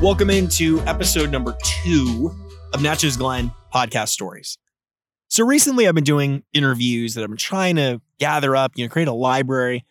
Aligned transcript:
Welcome 0.00 0.30
into 0.30 0.80
episode 0.86 1.30
number 1.30 1.54
two 1.62 2.34
of 2.72 2.80
Natchez 2.80 3.18
Glen 3.18 3.52
podcast 3.70 4.08
stories. 4.08 4.56
So 5.28 5.44
recently 5.44 5.86
I've 5.86 5.94
been 5.94 6.04
doing 6.04 6.42
interviews 6.54 7.12
that 7.14 7.24
I'm 7.24 7.36
trying 7.36 7.76
to 7.76 8.00
gather 8.18 8.56
up, 8.56 8.72
you 8.76 8.84
know, 8.86 8.88
create 8.88 9.08
a 9.08 9.12
library 9.12 9.84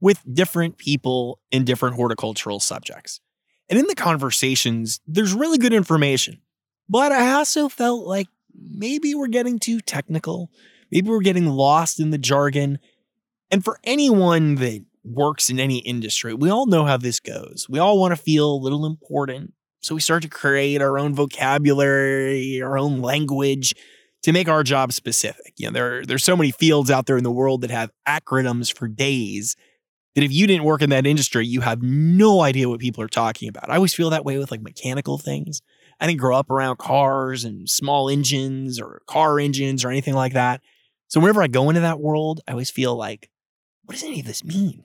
with 0.00 0.22
different 0.32 0.78
people 0.78 1.40
in 1.50 1.64
different 1.64 1.96
horticultural 1.96 2.60
subjects. 2.60 3.20
And 3.68 3.76
in 3.76 3.88
the 3.88 3.96
conversations, 3.96 5.00
there's 5.08 5.34
really 5.34 5.58
good 5.58 5.72
information. 5.72 6.40
But 6.88 7.10
I 7.10 7.32
also 7.32 7.68
felt 7.68 8.06
like 8.06 8.28
maybe 8.54 9.16
we're 9.16 9.26
getting 9.26 9.58
too 9.58 9.80
technical. 9.80 10.48
Maybe 10.92 11.10
we're 11.10 11.22
getting 11.22 11.46
lost 11.46 11.98
in 11.98 12.10
the 12.10 12.18
jargon. 12.18 12.78
And 13.50 13.64
for 13.64 13.80
anyone 13.82 14.54
that 14.54 14.84
works 15.04 15.50
in 15.50 15.58
any 15.58 15.78
industry, 15.78 16.34
we 16.34 16.50
all 16.50 16.66
know 16.66 16.84
how 16.84 16.96
this 16.96 17.20
goes. 17.20 17.66
We 17.68 17.78
all 17.78 17.98
want 17.98 18.12
to 18.12 18.22
feel 18.22 18.52
a 18.52 18.62
little 18.62 18.86
important. 18.86 19.54
So 19.82 19.94
we 19.94 20.00
start 20.00 20.22
to 20.22 20.28
create 20.28 20.82
our 20.82 20.98
own 20.98 21.14
vocabulary, 21.14 22.60
our 22.62 22.76
own 22.76 23.00
language 23.00 23.74
to 24.22 24.32
make 24.32 24.48
our 24.48 24.62
job 24.62 24.92
specific. 24.92 25.54
You 25.56 25.66
know, 25.68 25.72
there, 25.72 26.06
there's 26.06 26.24
so 26.24 26.36
many 26.36 26.50
fields 26.50 26.90
out 26.90 27.06
there 27.06 27.16
in 27.16 27.24
the 27.24 27.30
world 27.30 27.62
that 27.62 27.70
have 27.70 27.90
acronyms 28.06 28.76
for 28.76 28.88
days 28.88 29.56
that 30.14 30.24
if 30.24 30.32
you 30.32 30.46
didn't 30.46 30.64
work 30.64 30.82
in 30.82 30.90
that 30.90 31.06
industry, 31.06 31.46
you 31.46 31.62
have 31.62 31.82
no 31.82 32.42
idea 32.42 32.68
what 32.68 32.80
people 32.80 33.02
are 33.02 33.08
talking 33.08 33.48
about. 33.48 33.70
I 33.70 33.76
always 33.76 33.94
feel 33.94 34.10
that 34.10 34.24
way 34.24 34.36
with 34.36 34.50
like 34.50 34.60
mechanical 34.60 35.18
things. 35.18 35.62
I 36.00 36.06
didn't 36.06 36.20
grow 36.20 36.36
up 36.36 36.50
around 36.50 36.78
cars 36.78 37.44
and 37.44 37.68
small 37.68 38.10
engines 38.10 38.80
or 38.80 39.02
car 39.06 39.38
engines 39.38 39.84
or 39.84 39.90
anything 39.90 40.14
like 40.14 40.32
that. 40.32 40.60
So 41.08 41.20
whenever 41.20 41.42
I 41.42 41.46
go 41.46 41.68
into 41.70 41.80
that 41.80 42.00
world, 42.00 42.40
I 42.46 42.52
always 42.52 42.70
feel 42.70 42.96
like, 42.96 43.30
what 43.84 43.94
does 43.94 44.04
any 44.04 44.20
of 44.20 44.26
this 44.26 44.44
mean? 44.44 44.84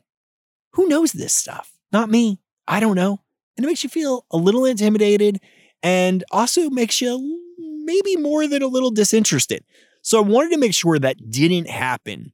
Who 0.76 0.88
knows 0.88 1.14
this 1.14 1.34
stuff? 1.34 1.74
Not 1.92 2.10
me. 2.10 2.40
I 2.68 2.80
don't 2.80 2.96
know. 2.96 3.22
And 3.58 3.66
it 3.66 3.68
makes 3.68 3.84
you 3.84 3.90
feel 3.90 4.26
a 4.32 4.38
little 4.38 4.66
intimidated 4.66 5.40
and 5.82 6.24
also 6.32 6.70
makes 6.70 7.00
you 7.02 7.42
maybe 7.58 8.18
more 8.18 8.48
than 8.48 8.62
a 8.62 8.68
little 8.68 8.92
disinterested. 8.92 9.64
So 10.02 10.20
I 10.20 10.28
wanted 10.28 10.52
to 10.52 10.58
make 10.58 10.74
sure 10.74 11.00
that 11.00 11.32
didn't 11.32 11.70
happen 11.70 12.34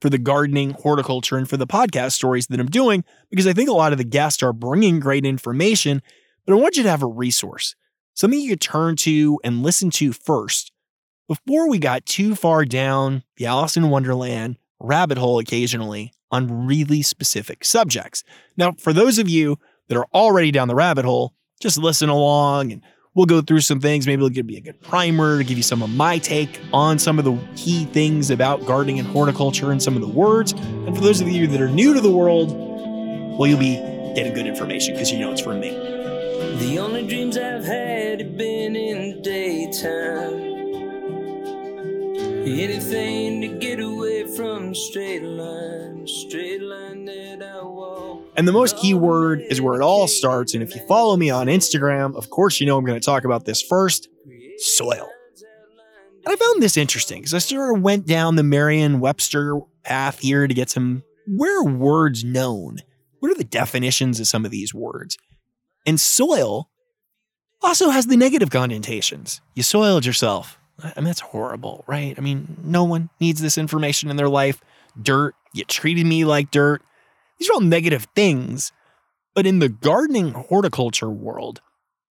for 0.00 0.10
the 0.10 0.18
gardening, 0.18 0.70
horticulture, 0.70 1.36
and 1.36 1.48
for 1.48 1.56
the 1.56 1.66
podcast 1.66 2.12
stories 2.12 2.46
that 2.48 2.58
I'm 2.58 2.70
doing, 2.70 3.04
because 3.30 3.46
I 3.46 3.52
think 3.52 3.68
a 3.68 3.74
lot 3.74 3.92
of 3.92 3.98
the 3.98 4.04
guests 4.04 4.42
are 4.42 4.52
bringing 4.52 4.98
great 4.98 5.26
information, 5.26 6.02
but 6.46 6.54
I 6.54 6.56
want 6.56 6.76
you 6.76 6.82
to 6.82 6.90
have 6.90 7.02
a 7.02 7.06
resource, 7.06 7.76
something 8.14 8.40
you 8.40 8.50
could 8.50 8.60
turn 8.60 8.96
to 8.96 9.38
and 9.44 9.62
listen 9.62 9.90
to 9.90 10.12
first 10.12 10.72
before 11.28 11.68
we 11.68 11.78
got 11.78 12.06
too 12.06 12.34
far 12.34 12.64
down 12.64 13.22
the 13.36 13.46
Alice 13.46 13.76
in 13.76 13.90
Wonderland 13.90 14.56
rabbit 14.80 15.18
hole 15.18 15.38
occasionally 15.38 16.12
on 16.30 16.66
really 16.66 17.02
specific 17.02 17.64
subjects. 17.64 18.24
Now, 18.56 18.72
for 18.72 18.92
those 18.92 19.18
of 19.18 19.28
you 19.28 19.58
that 19.88 19.96
are 19.96 20.06
already 20.14 20.50
down 20.50 20.68
the 20.68 20.74
rabbit 20.74 21.04
hole, 21.04 21.34
just 21.60 21.78
listen 21.78 22.08
along 22.08 22.72
and 22.72 22.82
we'll 23.14 23.26
go 23.26 23.40
through 23.40 23.60
some 23.60 23.80
things. 23.80 24.06
Maybe 24.06 24.24
it'll 24.24 24.42
be 24.44 24.56
a 24.56 24.60
good 24.60 24.80
primer 24.80 25.38
to 25.38 25.44
give 25.44 25.56
you 25.56 25.62
some 25.62 25.82
of 25.82 25.90
my 25.90 26.18
take 26.18 26.60
on 26.72 26.98
some 26.98 27.18
of 27.18 27.24
the 27.24 27.36
key 27.56 27.84
things 27.86 28.30
about 28.30 28.64
gardening 28.66 28.98
and 28.98 29.08
horticulture 29.08 29.72
and 29.72 29.82
some 29.82 29.96
of 29.96 30.02
the 30.02 30.08
words. 30.08 30.52
And 30.52 30.94
for 30.94 31.02
those 31.02 31.20
of 31.20 31.28
you 31.28 31.46
that 31.48 31.60
are 31.60 31.68
new 31.68 31.94
to 31.94 32.00
the 32.00 32.10
world, 32.10 32.52
well, 33.38 33.46
you'll 33.48 33.58
be 33.58 33.76
getting 34.14 34.34
good 34.34 34.46
information 34.46 34.94
because 34.94 35.10
you 35.10 35.18
know 35.18 35.32
it's 35.32 35.40
from 35.40 35.60
me. 35.60 35.70
The 35.70 36.78
only 36.78 37.06
dreams 37.06 37.36
I've 37.36 37.64
had 37.64 38.20
have 38.20 38.36
been 38.36 38.76
in 38.76 39.16
the 39.16 39.22
daytime. 39.22 40.49
Anything 42.42 43.42
to 43.42 43.48
get 43.58 43.80
away 43.80 44.26
from 44.34 44.74
straight 44.74 45.22
line, 45.22 46.06
straight 46.06 46.62
line 46.62 47.04
that 47.04 47.42
I 47.42 47.62
walk. 47.62 48.24
And 48.36 48.48
the 48.48 48.52
most 48.52 48.78
key 48.78 48.94
word 48.94 49.42
is 49.42 49.60
where 49.60 49.80
it 49.80 49.82
all 49.84 50.08
starts. 50.08 50.54
And 50.54 50.62
if 50.62 50.74
you 50.74 50.80
follow 50.86 51.16
me 51.16 51.28
on 51.30 51.48
Instagram, 51.48 52.16
of 52.16 52.30
course, 52.30 52.58
you 52.58 52.66
know 52.66 52.78
I'm 52.78 52.84
going 52.84 52.98
to 52.98 53.04
talk 53.04 53.24
about 53.24 53.44
this 53.44 53.60
first 53.60 54.08
soil. 54.56 55.08
And 56.24 56.34
I 56.34 56.36
found 56.36 56.62
this 56.62 56.76
interesting 56.76 57.20
because 57.20 57.34
I 57.34 57.38
sort 57.38 57.76
of 57.76 57.82
went 57.82 58.06
down 58.06 58.36
the 58.36 58.42
Merriam 58.42 59.00
Webster 59.00 59.60
path 59.82 60.20
here 60.20 60.46
to 60.46 60.54
get 60.54 60.70
some 60.70 61.02
where 61.26 61.62
words 61.62 62.24
known? 62.24 62.78
What 63.18 63.30
are 63.30 63.36
the 63.36 63.44
definitions 63.44 64.18
of 64.18 64.26
some 64.26 64.44
of 64.44 64.50
these 64.50 64.74
words? 64.74 65.18
And 65.86 66.00
soil 66.00 66.70
also 67.62 67.90
has 67.90 68.06
the 68.06 68.16
negative 68.16 68.50
connotations. 68.50 69.40
You 69.54 69.62
soiled 69.62 70.06
yourself. 70.06 70.58
I 70.82 70.92
mean, 70.96 71.06
that's 71.06 71.20
horrible, 71.20 71.84
right? 71.86 72.14
I 72.16 72.20
mean, 72.20 72.56
no 72.62 72.84
one 72.84 73.10
needs 73.20 73.40
this 73.40 73.58
information 73.58 74.10
in 74.10 74.16
their 74.16 74.28
life. 74.28 74.60
Dirt, 75.00 75.34
you 75.52 75.64
treated 75.64 76.06
me 76.06 76.24
like 76.24 76.50
dirt. 76.50 76.82
These 77.38 77.48
are 77.50 77.54
all 77.54 77.60
negative 77.60 78.06
things. 78.14 78.72
But 79.34 79.46
in 79.46 79.58
the 79.58 79.68
gardening 79.68 80.32
horticulture 80.32 81.10
world, 81.10 81.60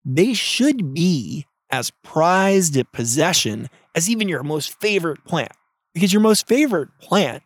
they 0.04 0.34
should 0.34 0.94
be 0.94 1.46
as 1.70 1.92
prized 2.02 2.76
a 2.76 2.84
possession 2.84 3.68
as 3.94 4.10
even 4.10 4.28
your 4.28 4.42
most 4.42 4.78
favorite 4.80 5.24
plant. 5.24 5.52
Because 5.94 6.12
your 6.12 6.22
most 6.22 6.46
favorite 6.46 6.88
plant 7.00 7.42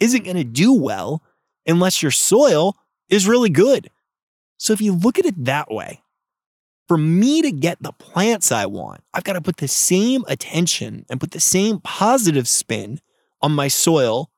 isn't 0.00 0.24
going 0.24 0.36
to 0.36 0.44
do 0.44 0.72
well 0.72 1.22
unless 1.66 2.02
your 2.02 2.10
soil 2.10 2.76
is 3.08 3.26
really 3.26 3.50
good. 3.50 3.90
So 4.58 4.72
if 4.72 4.80
you 4.80 4.94
look 4.94 5.18
at 5.18 5.26
it 5.26 5.44
that 5.44 5.70
way, 5.70 6.02
for 6.88 6.98
me 6.98 7.42
to 7.42 7.50
get 7.50 7.82
the 7.82 7.92
plants 7.92 8.52
I 8.52 8.66
want, 8.66 9.02
I've 9.12 9.24
got 9.24 9.34
to 9.34 9.40
put 9.40 9.58
the 9.58 9.68
same 9.68 10.24
attention 10.28 11.06
and 11.08 11.20
put 11.20 11.30
the 11.30 11.40
same 11.40 11.80
positive 11.80 12.46
spin 12.46 13.00
on 13.40 13.52
my 13.52 13.68
soil, 13.68 14.30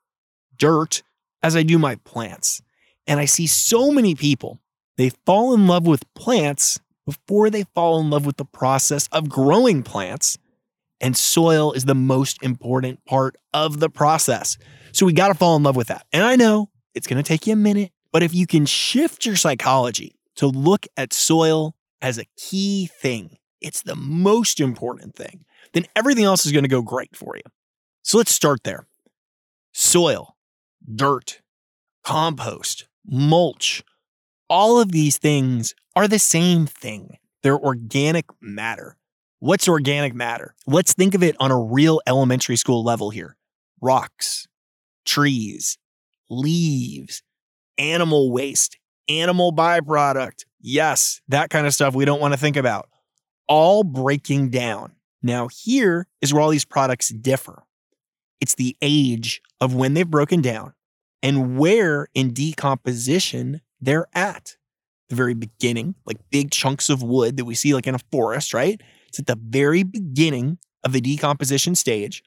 dirt, 0.56 1.02
as 1.42 1.56
I 1.56 1.62
do 1.62 1.78
my 1.78 1.96
plants. 1.96 2.62
And 3.06 3.20
I 3.20 3.24
see 3.24 3.46
so 3.46 3.90
many 3.90 4.14
people, 4.14 4.60
they 4.96 5.10
fall 5.24 5.54
in 5.54 5.66
love 5.66 5.86
with 5.86 6.02
plants 6.14 6.80
before 7.04 7.50
they 7.50 7.64
fall 7.74 8.00
in 8.00 8.10
love 8.10 8.26
with 8.26 8.36
the 8.36 8.44
process 8.44 9.08
of 9.12 9.28
growing 9.28 9.82
plants. 9.82 10.38
And 11.00 11.16
soil 11.16 11.72
is 11.72 11.84
the 11.84 11.94
most 11.94 12.42
important 12.42 13.04
part 13.04 13.36
of 13.52 13.80
the 13.80 13.90
process. 13.90 14.56
So 14.92 15.06
we 15.06 15.12
got 15.12 15.28
to 15.28 15.34
fall 15.34 15.56
in 15.56 15.62
love 15.62 15.76
with 15.76 15.88
that. 15.88 16.06
And 16.12 16.24
I 16.24 16.36
know 16.36 16.70
it's 16.94 17.06
going 17.06 17.22
to 17.22 17.26
take 17.26 17.46
you 17.46 17.52
a 17.52 17.56
minute, 17.56 17.92
but 18.12 18.22
if 18.22 18.34
you 18.34 18.46
can 18.46 18.66
shift 18.66 19.26
your 19.26 19.36
psychology 19.36 20.16
to 20.36 20.46
look 20.46 20.86
at 20.96 21.12
soil 21.12 21.75
as 22.00 22.18
a 22.18 22.26
key 22.36 22.90
thing, 23.00 23.38
it's 23.60 23.82
the 23.82 23.96
most 23.96 24.60
important 24.60 25.14
thing, 25.14 25.44
then 25.72 25.86
everything 25.94 26.24
else 26.24 26.46
is 26.46 26.52
going 26.52 26.64
to 26.64 26.68
go 26.68 26.82
great 26.82 27.16
for 27.16 27.36
you. 27.36 27.42
So 28.02 28.18
let's 28.18 28.32
start 28.32 28.62
there. 28.64 28.86
Soil, 29.72 30.36
dirt, 30.94 31.40
compost, 32.04 32.86
mulch, 33.04 33.82
all 34.48 34.80
of 34.80 34.92
these 34.92 35.18
things 35.18 35.74
are 35.94 36.06
the 36.06 36.18
same 36.18 36.66
thing. 36.66 37.16
They're 37.42 37.58
organic 37.58 38.26
matter. 38.40 38.96
What's 39.40 39.68
organic 39.68 40.14
matter? 40.14 40.54
Let's 40.66 40.94
think 40.94 41.14
of 41.14 41.22
it 41.22 41.36
on 41.40 41.50
a 41.50 41.60
real 41.60 42.00
elementary 42.06 42.56
school 42.56 42.82
level 42.82 43.10
here 43.10 43.36
rocks, 43.82 44.46
trees, 45.04 45.78
leaves, 46.30 47.22
animal 47.78 48.32
waste, 48.32 48.78
animal 49.08 49.52
byproduct. 49.52 50.44
Yes, 50.68 51.20
that 51.28 51.48
kind 51.48 51.64
of 51.64 51.72
stuff 51.72 51.94
we 51.94 52.04
don't 52.04 52.20
want 52.20 52.34
to 52.34 52.40
think 52.40 52.56
about. 52.56 52.88
All 53.46 53.84
breaking 53.84 54.50
down. 54.50 54.96
Now, 55.22 55.46
here 55.46 56.08
is 56.20 56.34
where 56.34 56.42
all 56.42 56.50
these 56.50 56.64
products 56.64 57.08
differ 57.08 57.62
it's 58.40 58.56
the 58.56 58.76
age 58.82 59.40
of 59.60 59.74
when 59.74 59.94
they've 59.94 60.10
broken 60.10 60.42
down 60.42 60.74
and 61.22 61.56
where 61.56 62.08
in 62.14 62.34
decomposition 62.34 63.60
they're 63.80 64.08
at. 64.12 64.56
The 65.08 65.14
very 65.14 65.34
beginning, 65.34 65.94
like 66.04 66.18
big 66.30 66.50
chunks 66.50 66.90
of 66.90 67.00
wood 67.00 67.36
that 67.36 67.44
we 67.44 67.54
see 67.54 67.72
like 67.72 67.86
in 67.86 67.94
a 67.94 68.00
forest, 68.10 68.52
right? 68.52 68.80
It's 69.06 69.20
at 69.20 69.26
the 69.26 69.38
very 69.40 69.84
beginning 69.84 70.58
of 70.82 70.92
the 70.92 71.00
decomposition 71.00 71.76
stage, 71.76 72.24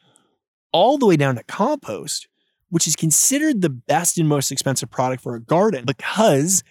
all 0.71 0.97
the 0.97 1.06
way 1.06 1.18
down 1.18 1.35
to 1.35 1.44
compost, 1.44 2.30
which 2.69 2.88
is 2.88 2.95
considered 2.95 3.62
the 3.62 3.69
best 3.69 4.18
and 4.18 4.30
most 4.30 4.50
expensive 4.50 4.89
product 4.89 5.21
for 5.21 5.35
a 5.35 5.42
garden 5.42 5.83
because 5.85 6.63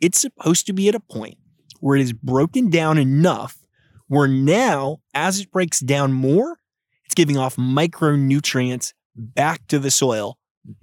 it's 0.00 0.20
supposed 0.20 0.66
to 0.66 0.72
be 0.72 0.88
at 0.88 0.94
a 0.94 1.00
point 1.00 1.38
where 1.80 1.96
it 1.96 2.02
is 2.02 2.12
broken 2.12 2.70
down 2.70 2.98
enough 2.98 3.66
where 4.08 4.28
now, 4.28 4.98
as 5.14 5.40
it 5.40 5.50
breaks 5.50 5.80
down 5.80 6.12
more, 6.12 6.58
it's 7.04 7.14
giving 7.14 7.36
off 7.36 7.56
micronutrients 7.56 8.92
back 9.14 9.66
to 9.68 9.78
the 9.78 9.90
soil 9.90 10.38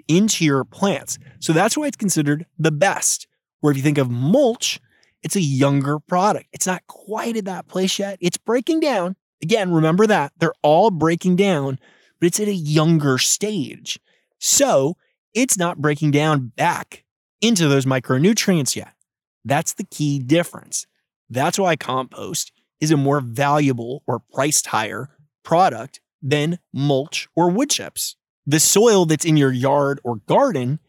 into 0.07 0.45
your 0.45 0.63
plants. 0.63 1.17
So 1.39 1.53
that's 1.53 1.77
why 1.77 1.87
it's 1.87 1.97
considered 1.97 2.45
the 2.57 2.71
best. 2.71 3.27
Where 3.59 3.71
if 3.71 3.77
you 3.77 3.83
think 3.83 3.97
of 3.97 4.09
mulch, 4.09 4.79
it's 5.21 5.35
a 5.35 5.41
younger 5.41 5.99
product. 5.99 6.47
It's 6.51 6.67
not 6.67 6.85
quite 6.87 7.37
at 7.37 7.45
that 7.45 7.67
place 7.67 7.97
yet. 7.97 8.17
It's 8.19 8.37
breaking 8.37 8.81
down. 8.81 9.15
Again, 9.41 9.71
remember 9.71 10.07
that 10.07 10.33
they're 10.37 10.53
all 10.61 10.91
breaking 10.91 11.35
down, 11.37 11.79
but 12.19 12.27
it's 12.27 12.39
at 12.39 12.47
a 12.47 12.53
younger 12.53 13.17
stage. 13.17 13.99
So 14.39 14.97
it's 15.33 15.57
not 15.57 15.81
breaking 15.81 16.11
down 16.11 16.51
back 16.55 17.03
into 17.41 17.67
those 17.67 17.85
micronutrients 17.85 18.75
yet. 18.75 18.92
That's 19.45 19.73
the 19.73 19.83
key 19.83 20.19
difference. 20.19 20.85
That's 21.29 21.59
why 21.59 21.75
compost 21.75 22.51
is 22.79 22.91
a 22.91 22.97
more 22.97 23.21
valuable 23.21 24.03
or 24.07 24.19
priced 24.19 24.67
higher 24.67 25.09
product 25.43 25.99
than 26.21 26.59
mulch 26.73 27.27
or 27.35 27.49
wood 27.49 27.69
chips. 27.69 28.15
The 28.45 28.59
soil 28.59 29.05
that's 29.05 29.25
in 29.25 29.37
your 29.37 29.51
yard 29.51 29.99
or 30.03 30.17
garden, 30.27 30.79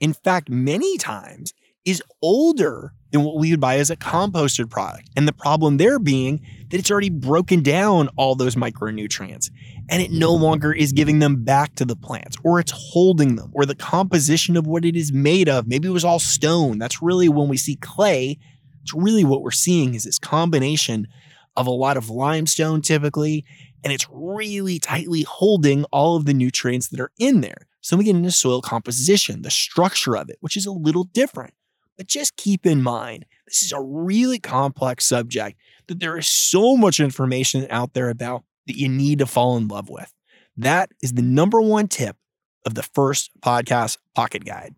in 0.00 0.12
fact, 0.12 0.48
many 0.48 0.98
times 0.98 1.52
is 1.84 2.02
older 2.22 2.94
than 3.10 3.22
what 3.22 3.36
we 3.36 3.50
would 3.50 3.60
buy 3.60 3.76
as 3.78 3.90
a 3.90 3.96
composted 3.96 4.70
product. 4.70 5.10
And 5.16 5.28
the 5.28 5.32
problem 5.32 5.76
there 5.76 5.98
being 5.98 6.40
that 6.70 6.78
it's 6.78 6.90
already 6.90 7.10
broken 7.10 7.62
down 7.62 8.08
all 8.16 8.34
those 8.34 8.56
micronutrients 8.56 9.50
and 9.88 10.02
it 10.02 10.10
no 10.10 10.32
longer 10.32 10.72
is 10.72 10.92
giving 10.92 11.18
them 11.18 11.44
back 11.44 11.74
to 11.76 11.84
the 11.84 11.96
plants 11.96 12.36
or 12.42 12.58
it's 12.58 12.72
holding 12.74 13.36
them 13.36 13.50
or 13.54 13.66
the 13.66 13.74
composition 13.74 14.56
of 14.56 14.66
what 14.66 14.84
it 14.84 14.96
is 14.96 15.12
made 15.12 15.48
of. 15.48 15.66
Maybe 15.66 15.88
it 15.88 15.92
was 15.92 16.04
all 16.04 16.18
stone. 16.18 16.78
That's 16.78 17.02
really 17.02 17.28
when 17.28 17.48
we 17.48 17.56
see 17.56 17.76
clay, 17.76 18.38
it's 18.82 18.94
really 18.94 19.24
what 19.24 19.42
we're 19.42 19.50
seeing 19.50 19.94
is 19.94 20.04
this 20.04 20.18
combination 20.18 21.08
of 21.56 21.66
a 21.66 21.70
lot 21.70 21.96
of 21.96 22.10
limestone 22.10 22.82
typically, 22.82 23.44
and 23.82 23.92
it's 23.92 24.06
really 24.10 24.78
tightly 24.78 25.22
holding 25.22 25.84
all 25.84 26.16
of 26.16 26.26
the 26.26 26.34
nutrients 26.34 26.88
that 26.88 27.00
are 27.00 27.12
in 27.18 27.40
there. 27.40 27.66
So 27.80 27.96
we 27.96 28.04
get 28.04 28.16
into 28.16 28.30
soil 28.30 28.62
composition, 28.62 29.42
the 29.42 29.50
structure 29.50 30.16
of 30.16 30.30
it, 30.30 30.38
which 30.40 30.56
is 30.56 30.66
a 30.66 30.72
little 30.72 31.04
different. 31.04 31.54
But 31.96 32.08
just 32.08 32.36
keep 32.36 32.66
in 32.66 32.82
mind, 32.82 33.26
this 33.46 33.62
is 33.62 33.72
a 33.72 33.80
really 33.80 34.38
complex 34.38 35.06
subject 35.06 35.58
that 35.86 36.00
there 36.00 36.16
is 36.16 36.26
so 36.26 36.76
much 36.76 36.98
information 36.98 37.66
out 37.70 37.92
there 37.94 38.08
about 38.08 38.42
that 38.66 38.76
you 38.78 38.88
need 38.88 39.18
to 39.18 39.26
fall 39.26 39.56
in 39.56 39.68
love 39.68 39.88
with. 39.88 40.12
That 40.56 40.90
is 41.02 41.12
the 41.12 41.22
number 41.22 41.60
one 41.60 41.88
tip 41.88 42.16
of 42.64 42.74
the 42.74 42.82
first 42.82 43.30
podcast 43.40 43.98
pocket 44.14 44.44
guide. 44.44 44.74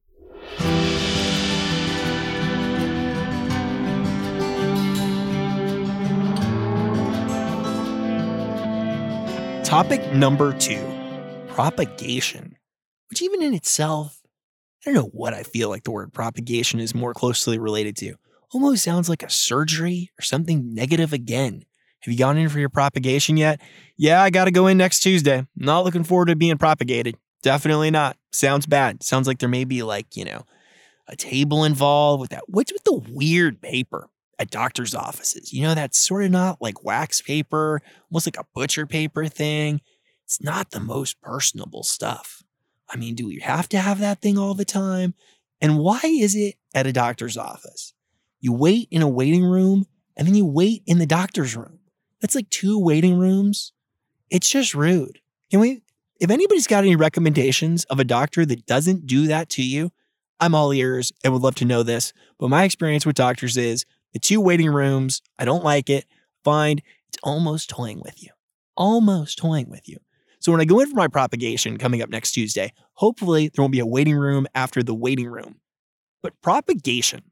Topic 9.65 10.13
number 10.13 10.57
two 10.57 10.85
propagation, 11.49 12.57
which, 13.11 13.21
even 13.21 13.43
in 13.43 13.53
itself, 13.53 14.21
I 14.87 14.91
don't 14.91 14.95
know 14.95 15.11
what 15.13 15.35
I 15.35 15.43
feel 15.43 15.69
like 15.69 15.83
the 15.83 15.91
word 15.91 16.13
propagation 16.13 16.79
is 16.79 16.95
more 16.95 17.13
closely 17.13 17.59
related 17.59 17.97
to. 17.97 18.15
Almost 18.53 18.85
sounds 18.85 19.09
like 19.09 19.25
a 19.25 19.31
surgery 19.31 20.13
or 20.19 20.23
something 20.23 20.73
negative 20.73 21.13
again. 21.13 21.65
Have 22.01 22.13
you 22.13 22.19
gone 22.19 22.37
in 22.37 22.49
for 22.49 22.59
your 22.59 22.69
propagation 22.69 23.37
yet? 23.37 23.61
Yeah, 23.97 24.23
I 24.23 24.31
got 24.31 24.45
to 24.45 24.51
go 24.51 24.67
in 24.67 24.79
next 24.79 25.01
Tuesday. 25.01 25.47
Not 25.57 25.85
looking 25.85 26.05
forward 26.05 26.27
to 26.27 26.37
being 26.37 26.59
propagated. 26.59 27.17
Definitely 27.43 27.91
not. 27.91 28.17
Sounds 28.33 28.67
bad. 28.67 29.03
Sounds 29.03 29.27
like 29.27 29.39
there 29.39 29.49
may 29.49 29.65
be 29.65 29.83
like, 29.83 30.17
you 30.17 30.25
know, 30.25 30.45
a 31.09 31.17
table 31.17 31.65
involved 31.65 32.21
with 32.21 32.31
that. 32.31 32.45
What's 32.49 32.73
with 32.73 32.85
the 32.85 33.03
weird 33.11 33.61
paper 33.61 34.09
at 34.39 34.51
doctor's 34.51 34.95
offices? 34.95 35.53
You 35.53 35.63
know, 35.63 35.75
that's 35.75 35.99
sort 35.99 36.25
of 36.25 36.31
not 36.31 36.61
like 36.61 36.85
wax 36.85 37.23
paper, 37.23 37.81
almost 38.11 38.27
like 38.27 38.39
a 38.39 38.47
butcher 38.55 38.87
paper 38.87 39.27
thing. 39.27 39.81
It's 40.25 40.43
not 40.43 40.71
the 40.71 40.81
most 40.81 41.21
personable 41.21 41.83
stuff. 41.83 42.43
I 42.89 42.97
mean, 42.97 43.15
do 43.15 43.27
we 43.27 43.41
have 43.41 43.69
to 43.71 43.79
have 43.79 44.01
that 44.01 44.21
thing 44.21 44.39
all 44.39 44.55
the 44.55 44.65
time? 44.65 45.15
And 45.61 45.79
why 45.79 46.01
is 46.05 46.35
it 46.35 46.57
at 46.75 46.87
a 46.87 46.93
doctor's 46.93 47.37
office? 47.37 47.95
You 48.41 48.53
wait 48.53 48.89
in 48.91 49.03
a 49.03 49.09
waiting 49.09 49.45
room 49.45 49.87
and 50.17 50.27
then 50.27 50.35
you 50.35 50.45
wait 50.45 50.83
in 50.87 50.99
the 50.99 51.07
doctor's 51.07 51.57
room. 51.57 51.79
That's 52.27 52.35
like 52.35 52.51
two 52.51 52.77
waiting 52.77 53.17
rooms. 53.17 53.73
It's 54.31 54.51
just 54.51 54.75
rude. 54.75 55.21
Can 55.49 55.61
we, 55.61 55.83
if 56.19 56.29
anybody's 56.29 56.67
got 56.67 56.83
any 56.83 56.97
recommendations 56.97 57.85
of 57.85 58.01
a 58.01 58.05
doctor 58.05 58.45
that 58.45 58.67
doesn't 58.67 59.07
do 59.07 59.29
that 59.29 59.49
to 59.51 59.63
you, 59.63 59.93
I'm 60.41 60.53
all 60.53 60.73
ears 60.73 61.13
and 61.23 61.33
would 61.33 61.43
love 61.43 61.55
to 61.55 61.65
know 61.65 61.85
this. 61.85 62.13
But 62.41 62.51
my 62.51 62.65
experience 62.65 63.07
with 63.07 63.15
doctors 63.15 63.57
is 63.57 63.87
the 64.13 64.19
two 64.19 64.41
waiting 64.41 64.69
rooms, 64.71 65.23
I 65.39 65.45
don't 65.45 65.63
like 65.63 65.89
it. 65.89 66.05
Find 66.43 66.83
it's 67.07 67.19
almost 67.23 67.71
toying 67.71 68.01
with 68.05 68.21
you, 68.21 68.31
almost 68.77 69.39
toying 69.39 69.71
with 69.71 69.89
you. 69.89 69.99
So 70.41 70.51
when 70.51 70.61
I 70.61 70.65
go 70.65 70.81
in 70.81 70.91
for 70.91 70.97
my 70.97 71.07
propagation 71.07 71.77
coming 71.77 72.03
up 72.03 72.11
next 72.11 72.33
Tuesday, 72.33 72.73
hopefully 72.95 73.51
there 73.55 73.63
won't 73.63 73.71
be 73.71 73.79
a 73.79 73.87
waiting 73.87 74.17
room 74.17 74.49
after 74.53 74.83
the 74.83 74.95
waiting 74.97 75.29
room. 75.29 75.61
But 76.25 76.43
propagation, 76.43 77.23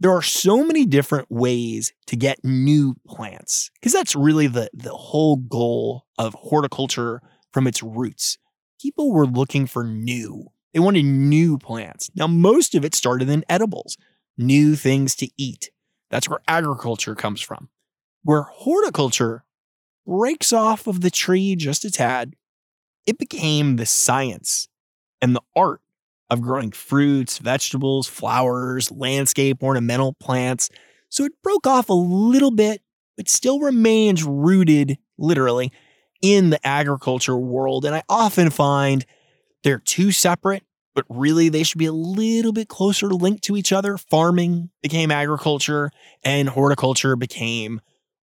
there 0.00 0.12
are 0.12 0.22
so 0.22 0.64
many 0.64 0.86
different 0.86 1.30
ways 1.30 1.92
to 2.06 2.16
get 2.16 2.42
new 2.42 2.96
plants 3.06 3.70
because 3.74 3.92
that's 3.92 4.16
really 4.16 4.46
the, 4.46 4.70
the 4.72 4.94
whole 4.94 5.36
goal 5.36 6.06
of 6.18 6.34
horticulture 6.34 7.20
from 7.52 7.66
its 7.66 7.82
roots. 7.82 8.38
People 8.80 9.12
were 9.12 9.26
looking 9.26 9.66
for 9.66 9.84
new. 9.84 10.46
They 10.72 10.80
wanted 10.80 11.04
new 11.04 11.58
plants. 11.58 12.10
Now, 12.14 12.26
most 12.26 12.74
of 12.74 12.84
it 12.84 12.94
started 12.94 13.28
in 13.28 13.44
edibles, 13.48 13.98
new 14.38 14.74
things 14.74 15.14
to 15.16 15.28
eat. 15.36 15.70
That's 16.10 16.28
where 16.28 16.40
agriculture 16.48 17.14
comes 17.14 17.42
from. 17.42 17.68
Where 18.22 18.42
horticulture 18.42 19.44
breaks 20.06 20.52
off 20.52 20.86
of 20.86 21.02
the 21.02 21.10
tree 21.10 21.56
just 21.56 21.84
a 21.84 21.90
tad, 21.90 22.34
it 23.06 23.18
became 23.18 23.76
the 23.76 23.86
science 23.86 24.68
and 25.20 25.36
the 25.36 25.42
art 25.54 25.82
of 26.30 26.40
growing 26.40 26.70
fruits, 26.70 27.38
vegetables, 27.38 28.06
flowers, 28.06 28.90
landscape, 28.90 29.62
ornamental 29.62 30.12
plants. 30.14 30.70
So 31.08 31.24
it 31.24 31.32
broke 31.42 31.66
off 31.66 31.88
a 31.88 31.94
little 31.94 32.52
bit, 32.52 32.82
but 33.16 33.28
still 33.28 33.58
remains 33.58 34.22
rooted, 34.22 34.96
literally, 35.18 35.72
in 36.22 36.50
the 36.50 36.64
agriculture 36.66 37.36
world. 37.36 37.84
And 37.84 37.94
I 37.94 38.02
often 38.08 38.50
find 38.50 39.04
they're 39.64 39.80
two 39.80 40.12
separate, 40.12 40.62
but 40.94 41.04
really 41.08 41.48
they 41.48 41.64
should 41.64 41.78
be 41.78 41.86
a 41.86 41.92
little 41.92 42.52
bit 42.52 42.68
closer 42.68 43.08
linked 43.08 43.42
to 43.44 43.56
each 43.56 43.72
other. 43.72 43.98
Farming 43.98 44.70
became 44.82 45.10
agriculture, 45.10 45.90
and 46.22 46.48
horticulture 46.48 47.16
became 47.16 47.80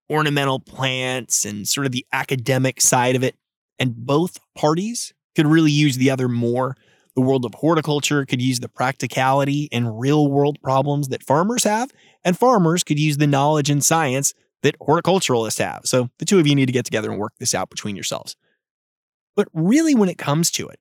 ornamental 0.08 0.60
plants 0.60 1.44
and 1.44 1.66
sort 1.66 1.86
of 1.86 1.92
the 1.92 2.06
academic 2.12 2.80
side 2.80 3.16
of 3.16 3.24
it. 3.24 3.34
And 3.78 3.94
both 3.96 4.38
parties 4.56 5.12
could 5.34 5.46
really 5.46 5.72
use 5.72 5.96
the 5.96 6.10
other 6.10 6.28
more. 6.28 6.76
The 7.16 7.22
world 7.22 7.44
of 7.46 7.54
horticulture 7.54 8.24
could 8.26 8.42
use 8.42 8.60
the 8.60 8.68
practicality 8.68 9.68
and 9.72 9.98
real 9.98 10.30
world 10.30 10.58
problems 10.62 11.08
that 11.08 11.24
farmers 11.24 11.64
have, 11.64 11.90
and 12.22 12.38
farmers 12.38 12.84
could 12.84 12.98
use 12.98 13.16
the 13.16 13.26
knowledge 13.26 13.70
and 13.70 13.84
science 13.84 14.34
that 14.62 14.78
horticulturalists 14.78 15.58
have. 15.58 15.82
So 15.84 16.10
the 16.18 16.26
two 16.26 16.38
of 16.38 16.46
you 16.46 16.54
need 16.54 16.66
to 16.66 16.72
get 16.72 16.84
together 16.84 17.10
and 17.10 17.18
work 17.18 17.32
this 17.38 17.54
out 17.54 17.70
between 17.70 17.96
yourselves. 17.96 18.36
But 19.34 19.48
really, 19.52 19.94
when 19.94 20.08
it 20.08 20.18
comes 20.18 20.50
to 20.52 20.68
it, 20.68 20.78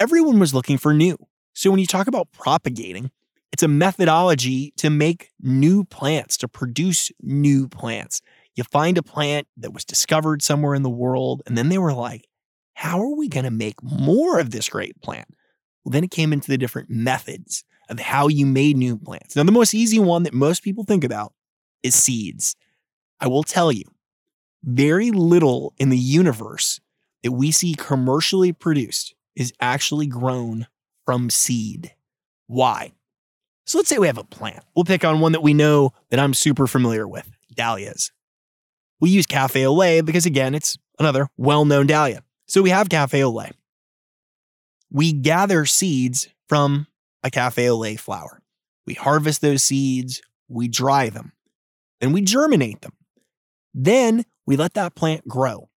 everyone 0.00 0.38
was 0.38 0.54
looking 0.54 0.78
for 0.78 0.94
new. 0.94 1.16
So 1.52 1.70
when 1.70 1.80
you 1.80 1.86
talk 1.86 2.06
about 2.06 2.32
propagating, 2.32 3.10
it's 3.52 3.62
a 3.62 3.68
methodology 3.68 4.72
to 4.78 4.90
make 4.90 5.30
new 5.40 5.84
plants, 5.84 6.36
to 6.38 6.48
produce 6.48 7.10
new 7.20 7.68
plants. 7.68 8.20
You 8.54 8.64
find 8.64 8.98
a 8.98 9.02
plant 9.02 9.46
that 9.58 9.72
was 9.72 9.84
discovered 9.84 10.42
somewhere 10.42 10.74
in 10.74 10.82
the 10.82 10.90
world, 10.90 11.42
and 11.46 11.56
then 11.56 11.68
they 11.68 11.78
were 11.78 11.92
like, 11.92 12.26
how 12.74 13.00
are 13.00 13.16
we 13.16 13.28
going 13.28 13.44
to 13.44 13.50
make 13.50 13.82
more 13.82 14.40
of 14.40 14.50
this 14.50 14.68
great 14.68 15.00
plant? 15.00 15.28
Well, 15.84 15.92
then 15.92 16.04
it 16.04 16.10
came 16.10 16.32
into 16.32 16.50
the 16.50 16.58
different 16.58 16.90
methods 16.90 17.64
of 17.88 18.00
how 18.00 18.28
you 18.28 18.46
made 18.46 18.76
new 18.76 18.96
plants. 18.96 19.36
Now, 19.36 19.42
the 19.42 19.52
most 19.52 19.74
easy 19.74 19.98
one 19.98 20.22
that 20.22 20.32
most 20.32 20.62
people 20.62 20.84
think 20.84 21.04
about 21.04 21.32
is 21.82 21.94
seeds. 21.94 22.56
I 23.20 23.28
will 23.28 23.42
tell 23.42 23.70
you, 23.70 23.84
very 24.62 25.10
little 25.10 25.74
in 25.78 25.90
the 25.90 25.98
universe 25.98 26.80
that 27.22 27.32
we 27.32 27.50
see 27.50 27.74
commercially 27.74 28.52
produced 28.52 29.14
is 29.36 29.52
actually 29.60 30.06
grown 30.06 30.66
from 31.04 31.28
seed. 31.28 31.94
Why? 32.46 32.92
So 33.66 33.78
let's 33.78 33.88
say 33.88 33.98
we 33.98 34.06
have 34.06 34.18
a 34.18 34.24
plant. 34.24 34.64
We'll 34.74 34.84
pick 34.84 35.04
on 35.04 35.20
one 35.20 35.32
that 35.32 35.42
we 35.42 35.54
know 35.54 35.92
that 36.10 36.20
I'm 36.20 36.34
super 36.34 36.66
familiar 36.66 37.08
with 37.08 37.30
dahlias. 37.54 38.12
We 39.00 39.10
use 39.10 39.26
cafe 39.26 39.66
au 39.66 39.74
lait 39.74 40.02
because, 40.02 40.26
again, 40.26 40.54
it's 40.54 40.78
another 40.98 41.28
well 41.36 41.64
known 41.64 41.86
dahlia. 41.86 42.22
So 42.46 42.62
we 42.62 42.70
have 42.70 42.88
cafe 42.88 43.22
au 43.24 43.30
lait. 43.30 43.52
We 44.90 45.12
gather 45.12 45.64
seeds 45.64 46.28
from 46.48 46.86
a 47.22 47.30
cafe 47.30 47.68
au 47.68 47.78
lait 47.78 48.00
flower. 48.00 48.42
We 48.86 48.94
harvest 48.94 49.40
those 49.40 49.62
seeds, 49.62 50.20
we 50.48 50.68
dry 50.68 51.08
them, 51.08 51.32
and 52.00 52.12
we 52.12 52.20
germinate 52.20 52.82
them. 52.82 52.92
Then 53.72 54.24
we 54.46 54.56
let 54.56 54.74
that 54.74 54.94
plant 54.94 55.26
grow. 55.26 55.70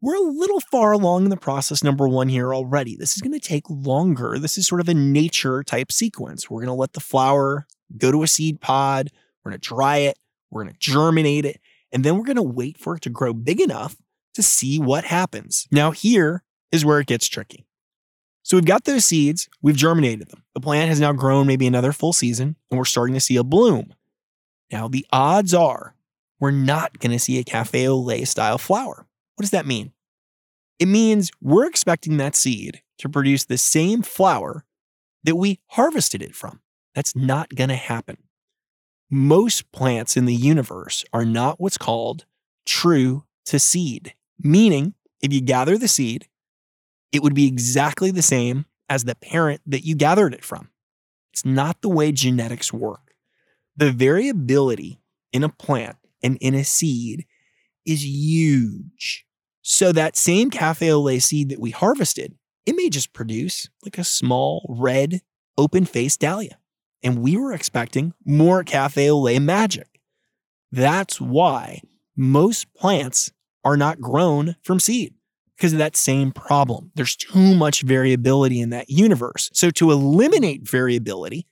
We're 0.00 0.16
a 0.16 0.20
little 0.20 0.60
far 0.60 0.92
along 0.92 1.24
in 1.24 1.30
the 1.30 1.36
process, 1.36 1.84
number 1.84 2.08
one, 2.08 2.28
here 2.28 2.52
already. 2.52 2.96
This 2.96 3.14
is 3.14 3.22
going 3.22 3.38
to 3.38 3.40
take 3.40 3.62
longer. 3.68 4.36
This 4.38 4.58
is 4.58 4.66
sort 4.66 4.80
of 4.80 4.88
a 4.88 4.94
nature 4.94 5.62
type 5.62 5.92
sequence. 5.92 6.50
We're 6.50 6.60
going 6.60 6.66
to 6.66 6.74
let 6.74 6.92
the 6.92 7.00
flower 7.00 7.66
go 7.96 8.10
to 8.10 8.22
a 8.22 8.26
seed 8.26 8.60
pod, 8.60 9.10
we're 9.44 9.52
going 9.52 9.60
to 9.60 9.68
dry 9.68 9.98
it, 9.98 10.18
we're 10.50 10.64
going 10.64 10.74
to 10.74 10.78
germinate 10.80 11.44
it, 11.44 11.60
and 11.92 12.04
then 12.04 12.16
we're 12.16 12.24
going 12.24 12.36
to 12.36 12.42
wait 12.42 12.78
for 12.78 12.96
it 12.96 13.02
to 13.02 13.10
grow 13.10 13.32
big 13.32 13.60
enough 13.60 13.96
to 14.34 14.42
see 14.42 14.78
what 14.78 15.04
happens. 15.04 15.66
Now, 15.70 15.90
here 15.90 16.42
is 16.70 16.84
where 16.84 17.00
it 17.00 17.06
gets 17.06 17.28
tricky. 17.28 17.66
So 18.42 18.56
we've 18.56 18.64
got 18.64 18.84
those 18.84 19.04
seeds, 19.04 19.48
we've 19.62 19.76
germinated 19.76 20.28
them. 20.28 20.42
The 20.54 20.60
plant 20.60 20.88
has 20.88 21.00
now 21.00 21.12
grown 21.12 21.46
maybe 21.46 21.66
another 21.66 21.92
full 21.92 22.12
season, 22.12 22.56
and 22.70 22.78
we're 22.78 22.84
starting 22.84 23.14
to 23.14 23.20
see 23.20 23.36
a 23.36 23.44
bloom. 23.44 23.94
Now, 24.70 24.88
the 24.88 25.06
odds 25.12 25.54
are 25.54 25.94
we're 26.40 26.50
not 26.50 26.98
going 26.98 27.12
to 27.12 27.20
see 27.20 27.38
a 27.38 27.44
cafe 27.44 27.86
au 27.86 27.96
lait 27.96 28.26
style 28.26 28.58
flower. 28.58 29.06
What 29.36 29.42
does 29.42 29.50
that 29.50 29.66
mean? 29.66 29.92
It 30.80 30.86
means 30.86 31.30
we're 31.40 31.66
expecting 31.66 32.16
that 32.16 32.34
seed 32.34 32.82
to 32.98 33.08
produce 33.08 33.44
the 33.44 33.58
same 33.58 34.02
flower 34.02 34.64
that 35.22 35.36
we 35.36 35.60
harvested 35.68 36.20
it 36.20 36.34
from. 36.34 36.60
That's 36.96 37.14
not 37.14 37.54
going 37.54 37.68
to 37.68 37.76
happen. 37.76 38.16
Most 39.08 39.70
plants 39.70 40.16
in 40.16 40.24
the 40.24 40.34
universe 40.34 41.04
are 41.12 41.24
not 41.24 41.60
what's 41.60 41.78
called 41.78 42.24
true 42.66 43.24
to 43.46 43.58
seed. 43.58 44.14
Meaning, 44.42 44.94
if 45.20 45.32
you 45.32 45.40
gather 45.40 45.78
the 45.78 45.86
seed, 45.86 46.26
it 47.12 47.22
would 47.22 47.34
be 47.34 47.46
exactly 47.46 48.10
the 48.10 48.22
same 48.22 48.64
as 48.88 49.04
the 49.04 49.14
parent 49.14 49.60
that 49.66 49.84
you 49.84 49.94
gathered 49.94 50.34
it 50.34 50.44
from. 50.44 50.70
It's 51.32 51.44
not 51.44 51.80
the 51.80 51.88
way 51.88 52.12
genetics 52.12 52.72
work. 52.72 53.14
The 53.76 53.92
variability 53.92 55.00
in 55.32 55.44
a 55.44 55.48
plant 55.48 55.96
and 56.22 56.36
in 56.40 56.54
a 56.54 56.64
seed 56.64 57.26
is 57.86 58.04
huge. 58.04 59.26
So 59.62 59.92
that 59.92 60.16
same 60.16 60.50
cafe 60.50 60.90
au 60.90 61.00
lait 61.00 61.22
seed 61.22 61.48
that 61.50 61.60
we 61.60 61.70
harvested, 61.70 62.34
it 62.66 62.76
may 62.76 62.90
just 62.90 63.12
produce 63.12 63.68
like 63.84 63.98
a 63.98 64.04
small 64.04 64.66
red 64.68 65.20
open 65.56 65.84
faced 65.84 66.20
dahlia. 66.20 66.58
And 67.02 67.18
we 67.18 67.36
were 67.36 67.52
expecting 67.52 68.14
more 68.24 68.62
cafe 68.62 69.10
au 69.10 69.18
lait 69.18 69.40
magic. 69.40 70.00
That's 70.70 71.20
why 71.20 71.80
most 72.16 72.72
plants 72.74 73.32
are 73.64 73.76
not 73.76 74.00
grown 74.00 74.56
from 74.62 74.80
seed 74.80 75.14
because 75.62 75.72
of 75.74 75.78
that 75.78 75.94
same 75.94 76.32
problem. 76.32 76.90
There's 76.96 77.14
too 77.14 77.54
much 77.54 77.82
variability 77.82 78.60
in 78.60 78.70
that 78.70 78.90
universe. 78.90 79.48
So, 79.52 79.70
to 79.70 79.92
eliminate 79.92 80.68
variability, 80.68 81.46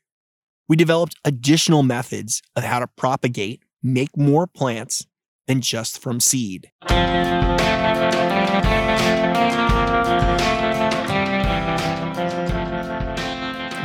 we 0.69 0.75
developed 0.75 1.15
additional 1.25 1.85
methods 1.85 2.43
of 2.57 2.65
how 2.65 2.81
to 2.81 2.89
propagate, 2.89 3.63
make 3.85 4.17
more 4.17 4.49
plants 4.49 5.07
than 5.47 5.61
just 5.61 6.03
from 6.03 6.19
seed. 6.19 6.73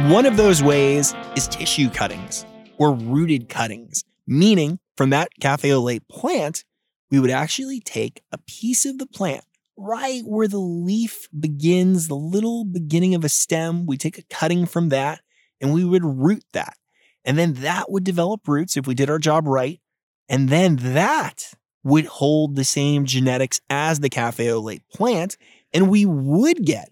One 0.09 0.25
of 0.25 0.37
those 0.37 0.63
ways 0.63 1.13
is 1.35 1.47
tissue 1.47 1.91
cuttings 1.91 2.47
or 2.79 2.93
rooted 2.93 3.47
cuttings, 3.47 4.03
meaning 4.25 4.79
from 4.97 5.11
that 5.11 5.29
cafe 5.39 5.71
au 5.71 5.83
lait 5.83 6.07
plant, 6.07 6.63
we 7.11 7.19
would 7.19 7.29
actually 7.29 7.79
take 7.79 8.23
a 8.31 8.39
piece 8.39 8.87
of 8.87 8.97
the 8.97 9.05
plant 9.05 9.43
right 9.77 10.21
where 10.25 10.47
the 10.47 10.59
leaf 10.59 11.27
begins, 11.37 12.07
the 12.07 12.15
little 12.15 12.63
beginning 12.63 13.15
of 13.15 13.23
a 13.23 13.29
stem. 13.29 13.85
We 13.85 13.97
take 13.97 14.17
a 14.17 14.23
cutting 14.23 14.65
from 14.65 14.89
that 14.89 15.21
and 15.61 15.73
we 15.73 15.83
would 15.83 16.03
root 16.03 16.43
that. 16.53 16.77
And 17.23 17.37
then 17.37 17.53
that 17.55 17.91
would 17.91 18.03
develop 18.03 18.47
roots 18.47 18.77
if 18.77 18.87
we 18.87 18.93
did 18.93 19.09
our 19.09 19.19
job 19.19 19.47
right. 19.47 19.81
And 20.29 20.49
then 20.49 20.77
that 20.77 21.53
would 21.83 22.05
hold 22.05 22.55
the 22.55 22.63
same 22.63 23.05
genetics 23.05 23.61
as 23.69 23.99
the 23.99 24.09
cafe 24.09 24.51
au 24.51 24.59
lait 24.59 24.87
plant. 24.89 25.37
And 25.73 25.89
we 25.89 26.05
would 26.05 26.65
get 26.65 26.91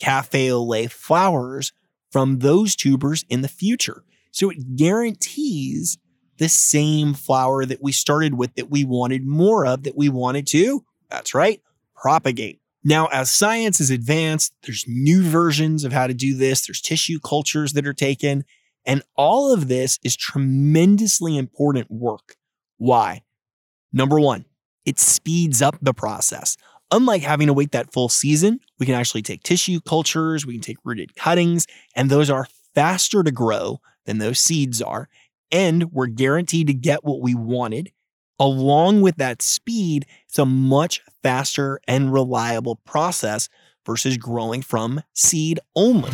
cafe 0.00 0.50
au 0.50 0.62
lait 0.62 0.90
flowers 0.92 1.72
from 2.10 2.38
those 2.40 2.76
tubers 2.76 3.24
in 3.28 3.42
the 3.42 3.48
future. 3.48 4.04
So 4.30 4.50
it 4.50 4.76
guarantees 4.76 5.98
the 6.38 6.48
same 6.48 7.14
flower 7.14 7.64
that 7.64 7.82
we 7.82 7.92
started 7.92 8.34
with 8.34 8.54
that 8.54 8.70
we 8.70 8.84
wanted 8.84 9.26
more 9.26 9.64
of, 9.66 9.84
that 9.84 9.96
we 9.96 10.08
wanted 10.08 10.46
to, 10.48 10.84
that's 11.08 11.34
right, 11.34 11.60
propagate. 12.02 12.60
Now, 12.84 13.06
as 13.06 13.30
science 13.30 13.80
is 13.80 13.90
advanced, 13.90 14.52
there's 14.64 14.84
new 14.88 15.22
versions 15.22 15.84
of 15.84 15.92
how 15.92 16.08
to 16.08 16.14
do 16.14 16.36
this. 16.36 16.66
There's 16.66 16.80
tissue 16.80 17.20
cultures 17.20 17.74
that 17.74 17.86
are 17.86 17.94
taken. 17.94 18.44
And 18.84 19.02
all 19.16 19.54
of 19.54 19.68
this 19.68 20.00
is 20.02 20.16
tremendously 20.16 21.38
important 21.38 21.90
work. 21.90 22.34
Why? 22.78 23.22
Number 23.92 24.18
one, 24.18 24.46
it 24.84 24.98
speeds 24.98 25.62
up 25.62 25.76
the 25.80 25.94
process. 25.94 26.56
Unlike 26.90 27.22
having 27.22 27.46
to 27.46 27.52
wait 27.52 27.70
that 27.70 27.92
full 27.92 28.08
season, 28.08 28.58
we 28.80 28.86
can 28.86 28.96
actually 28.96 29.22
take 29.22 29.44
tissue 29.44 29.80
cultures, 29.80 30.44
we 30.44 30.54
can 30.54 30.60
take 30.60 30.78
rooted 30.84 31.14
cuttings, 31.14 31.66
and 31.94 32.10
those 32.10 32.28
are 32.28 32.48
faster 32.74 33.22
to 33.22 33.30
grow 33.30 33.80
than 34.06 34.18
those 34.18 34.40
seeds 34.40 34.82
are. 34.82 35.08
And 35.52 35.92
we're 35.92 36.06
guaranteed 36.08 36.66
to 36.66 36.74
get 36.74 37.04
what 37.04 37.22
we 37.22 37.34
wanted. 37.34 37.92
Along 38.42 39.02
with 39.02 39.18
that 39.18 39.40
speed, 39.40 40.04
it's 40.26 40.36
a 40.36 40.44
much 40.44 41.00
faster 41.22 41.78
and 41.86 42.12
reliable 42.12 42.80
process 42.84 43.48
versus 43.86 44.16
growing 44.16 44.62
from 44.62 45.00
seed 45.14 45.60
only. 45.76 46.10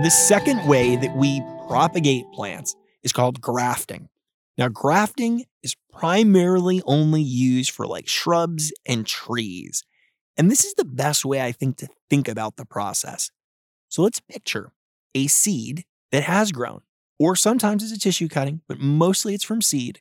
The 0.00 0.08
second 0.08 0.66
way 0.66 0.96
that 0.96 1.14
we 1.14 1.42
propagate 1.68 2.24
plants 2.32 2.74
is 3.02 3.12
called 3.12 3.42
grafting. 3.42 4.08
Now, 4.56 4.68
grafting 4.68 5.44
is 5.62 5.76
primarily 5.92 6.80
only 6.86 7.20
used 7.20 7.72
for 7.72 7.86
like 7.86 8.08
shrubs 8.08 8.72
and 8.86 9.06
trees. 9.06 9.84
And 10.38 10.50
this 10.50 10.64
is 10.64 10.72
the 10.76 10.86
best 10.86 11.26
way 11.26 11.42
I 11.42 11.52
think 11.52 11.76
to 11.76 11.88
think 12.08 12.26
about 12.26 12.56
the 12.56 12.64
process. 12.64 13.30
So 13.90 14.00
let's 14.00 14.20
picture 14.20 14.72
a 15.14 15.26
seed 15.26 15.84
that 16.10 16.22
has 16.22 16.52
grown, 16.52 16.80
or 17.22 17.36
sometimes 17.36 17.84
it's 17.84 17.92
a 17.92 17.98
tissue 18.00 18.26
cutting, 18.26 18.62
but 18.66 18.80
mostly 18.80 19.32
it's 19.32 19.44
from 19.44 19.62
seed. 19.62 20.00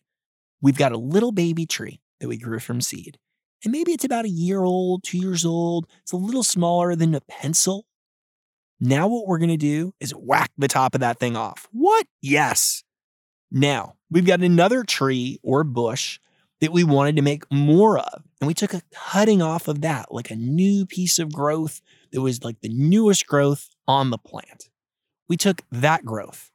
We've 0.60 0.78
got 0.78 0.92
a 0.92 0.98
little 0.98 1.32
baby 1.32 1.68
tree 1.68 2.02
that 2.20 2.28
we 2.28 2.36
grew 2.36 2.58
from 2.58 2.82
seed. 2.82 3.20
And 3.64 3.72
maybe 3.72 3.92
it's 3.92 4.04
about 4.04 4.26
a 4.26 4.30
year 4.30 4.64
old, 4.64 5.04
two 5.04 5.20
years 5.20 5.46
old. 5.46 5.86
It's 6.02 6.14
a 6.14 6.18
little 6.18 6.42
smaller 6.42 6.96
than 6.96 7.14
a 7.14 7.22
pencil. 7.22 7.86
Now, 8.80 9.08
what 9.08 9.28
we're 9.28 9.38
going 9.38 9.52
to 9.52 9.58
do 9.58 9.94
is 10.00 10.16
whack 10.16 10.50
the 10.58 10.68
top 10.68 10.96
of 10.96 11.02
that 11.02 11.20
thing 11.20 11.38
off. 11.38 11.68
What? 11.72 12.08
Yes. 12.24 12.84
Now, 13.52 13.98
we've 14.10 14.26
got 14.26 14.42
another 14.42 14.84
tree 14.84 15.38
or 15.44 15.64
bush 15.64 16.20
that 16.60 16.72
we 16.72 16.84
wanted 16.84 17.18
to 17.18 17.22
make 17.22 17.44
more 17.52 18.00
of. 18.00 18.24
And 18.40 18.48
we 18.48 18.56
took 18.56 18.74
a 18.74 18.82
cutting 18.92 19.44
off 19.44 19.68
of 19.68 19.82
that, 19.82 20.12
like 20.12 20.32
a 20.32 20.36
new 20.36 20.88
piece 20.88 21.20
of 21.20 21.32
growth 21.32 21.82
that 22.12 22.22
was 22.22 22.44
like 22.44 22.62
the 22.62 22.70
newest 22.70 23.28
growth 23.28 23.70
on 23.88 24.10
the 24.10 24.18
plant. 24.18 24.70
We 25.30 25.38
took 25.38 25.62
that 25.72 26.04
growth 26.04 26.51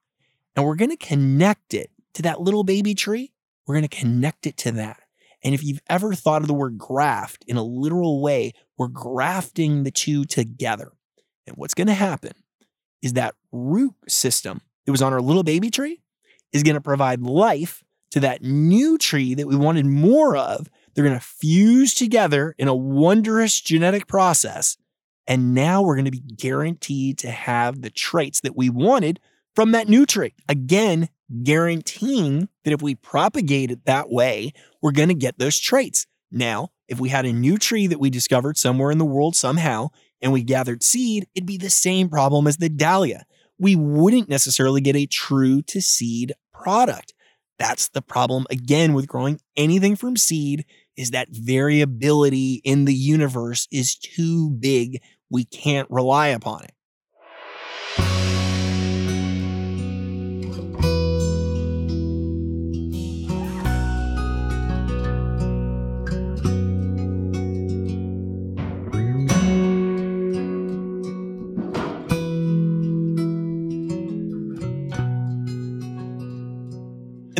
and 0.56 0.64
we're 0.64 0.74
going 0.74 0.90
to 0.90 0.96
connect 0.96 1.74
it 1.74 1.90
to 2.14 2.22
that 2.22 2.40
little 2.40 2.64
baby 2.64 2.94
tree. 2.94 3.32
We're 3.66 3.74
going 3.74 3.88
to 3.88 3.96
connect 3.96 4.46
it 4.46 4.56
to 4.58 4.72
that. 4.72 5.00
And 5.44 5.54
if 5.54 5.62
you've 5.62 5.82
ever 5.88 6.14
thought 6.14 6.42
of 6.42 6.48
the 6.48 6.54
word 6.54 6.78
graft 6.78 7.44
in 7.46 7.56
a 7.56 7.62
literal 7.62 8.22
way, 8.22 8.52
we're 8.78 8.88
grafting 8.88 9.82
the 9.82 9.90
two 9.90 10.24
together. 10.24 10.92
And 11.46 11.56
what's 11.56 11.74
going 11.74 11.86
to 11.86 11.94
happen 11.94 12.32
is 13.02 13.12
that 13.12 13.34
root 13.52 13.94
system 14.08 14.62
that 14.84 14.92
was 14.92 15.02
on 15.02 15.12
our 15.12 15.20
little 15.20 15.44
baby 15.44 15.70
tree 15.70 16.00
is 16.52 16.62
going 16.62 16.74
to 16.74 16.80
provide 16.80 17.20
life 17.20 17.84
to 18.10 18.20
that 18.20 18.42
new 18.42 18.96
tree 18.96 19.34
that 19.34 19.46
we 19.46 19.56
wanted 19.56 19.84
more 19.84 20.36
of. 20.36 20.70
They're 20.94 21.04
going 21.04 21.18
to 21.18 21.24
fuse 21.24 21.94
together 21.94 22.54
in 22.58 22.68
a 22.68 22.74
wondrous 22.74 23.60
genetic 23.60 24.06
process. 24.06 24.78
And 25.26 25.54
now 25.54 25.82
we're 25.82 25.96
going 25.96 26.06
to 26.06 26.10
be 26.10 26.20
guaranteed 26.20 27.18
to 27.18 27.30
have 27.30 27.82
the 27.82 27.90
traits 27.90 28.40
that 28.40 28.56
we 28.56 28.70
wanted 28.70 29.20
from 29.56 29.72
that 29.72 29.88
new 29.88 30.06
tree. 30.06 30.34
Again, 30.48 31.08
guaranteeing 31.42 32.48
that 32.64 32.72
if 32.72 32.82
we 32.82 32.94
propagate 32.94 33.70
it 33.70 33.86
that 33.86 34.10
way, 34.10 34.52
we're 34.82 34.92
going 34.92 35.08
to 35.08 35.14
get 35.14 35.38
those 35.38 35.58
traits. 35.58 36.06
Now, 36.30 36.68
if 36.86 37.00
we 37.00 37.08
had 37.08 37.24
a 37.24 37.32
new 37.32 37.58
tree 37.58 37.86
that 37.86 37.98
we 37.98 38.10
discovered 38.10 38.58
somewhere 38.58 38.90
in 38.90 38.98
the 38.98 39.04
world 39.04 39.34
somehow 39.34 39.88
and 40.20 40.32
we 40.32 40.44
gathered 40.44 40.82
seed, 40.82 41.26
it'd 41.34 41.46
be 41.46 41.56
the 41.56 41.70
same 41.70 42.08
problem 42.08 42.46
as 42.46 42.58
the 42.58 42.68
dahlia. 42.68 43.24
We 43.58 43.74
wouldn't 43.74 44.28
necessarily 44.28 44.82
get 44.82 44.94
a 44.94 45.06
true 45.06 45.62
to 45.62 45.80
seed 45.80 46.34
product. 46.52 47.14
That's 47.58 47.88
the 47.88 48.02
problem 48.02 48.46
again 48.50 48.92
with 48.92 49.08
growing 49.08 49.40
anything 49.56 49.96
from 49.96 50.16
seed 50.16 50.66
is 50.96 51.12
that 51.12 51.28
variability 51.30 52.60
in 52.64 52.84
the 52.84 52.94
universe 52.94 53.66
is 53.72 53.96
too 53.96 54.50
big. 54.50 55.00
We 55.30 55.44
can't 55.44 55.90
rely 55.90 56.28
upon 56.28 56.64
it. 56.64 58.25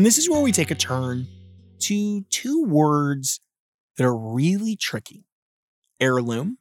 This 0.06 0.18
is 0.18 0.30
where 0.30 0.40
we 0.40 0.52
take 0.52 0.70
a 0.70 0.74
turn 0.76 1.26
to 1.80 2.22
two 2.30 2.62
words 2.62 3.40
that 3.96 4.04
are 4.04 4.16
really 4.16 4.76
tricky 4.76 5.24
heirloom 5.98 6.58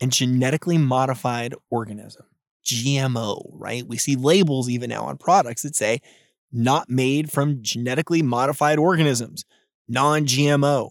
and 0.00 0.10
genetically 0.10 0.78
modified 0.78 1.54
organism. 1.68 2.24
GMO, 2.64 3.50
right? 3.52 3.86
We 3.86 3.98
see 3.98 4.16
labels 4.16 4.70
even 4.70 4.88
now 4.88 5.04
on 5.04 5.18
products 5.18 5.62
that 5.62 5.76
say 5.76 6.00
not 6.50 6.88
made 6.88 7.30
from 7.30 7.62
genetically 7.62 8.22
modified 8.22 8.78
organisms, 8.78 9.44
non 9.86 10.24
GMO. 10.24 10.88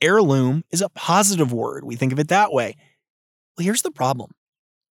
Heirloom 0.00 0.64
is 0.70 0.80
a 0.80 0.88
positive 0.88 1.52
word. 1.52 1.84
We 1.84 1.96
think 1.96 2.12
of 2.12 2.18
it 2.18 2.28
that 2.28 2.54
way. 2.54 2.74
Well, 3.56 3.64
here's 3.64 3.82
the 3.82 3.90
problem 3.90 4.30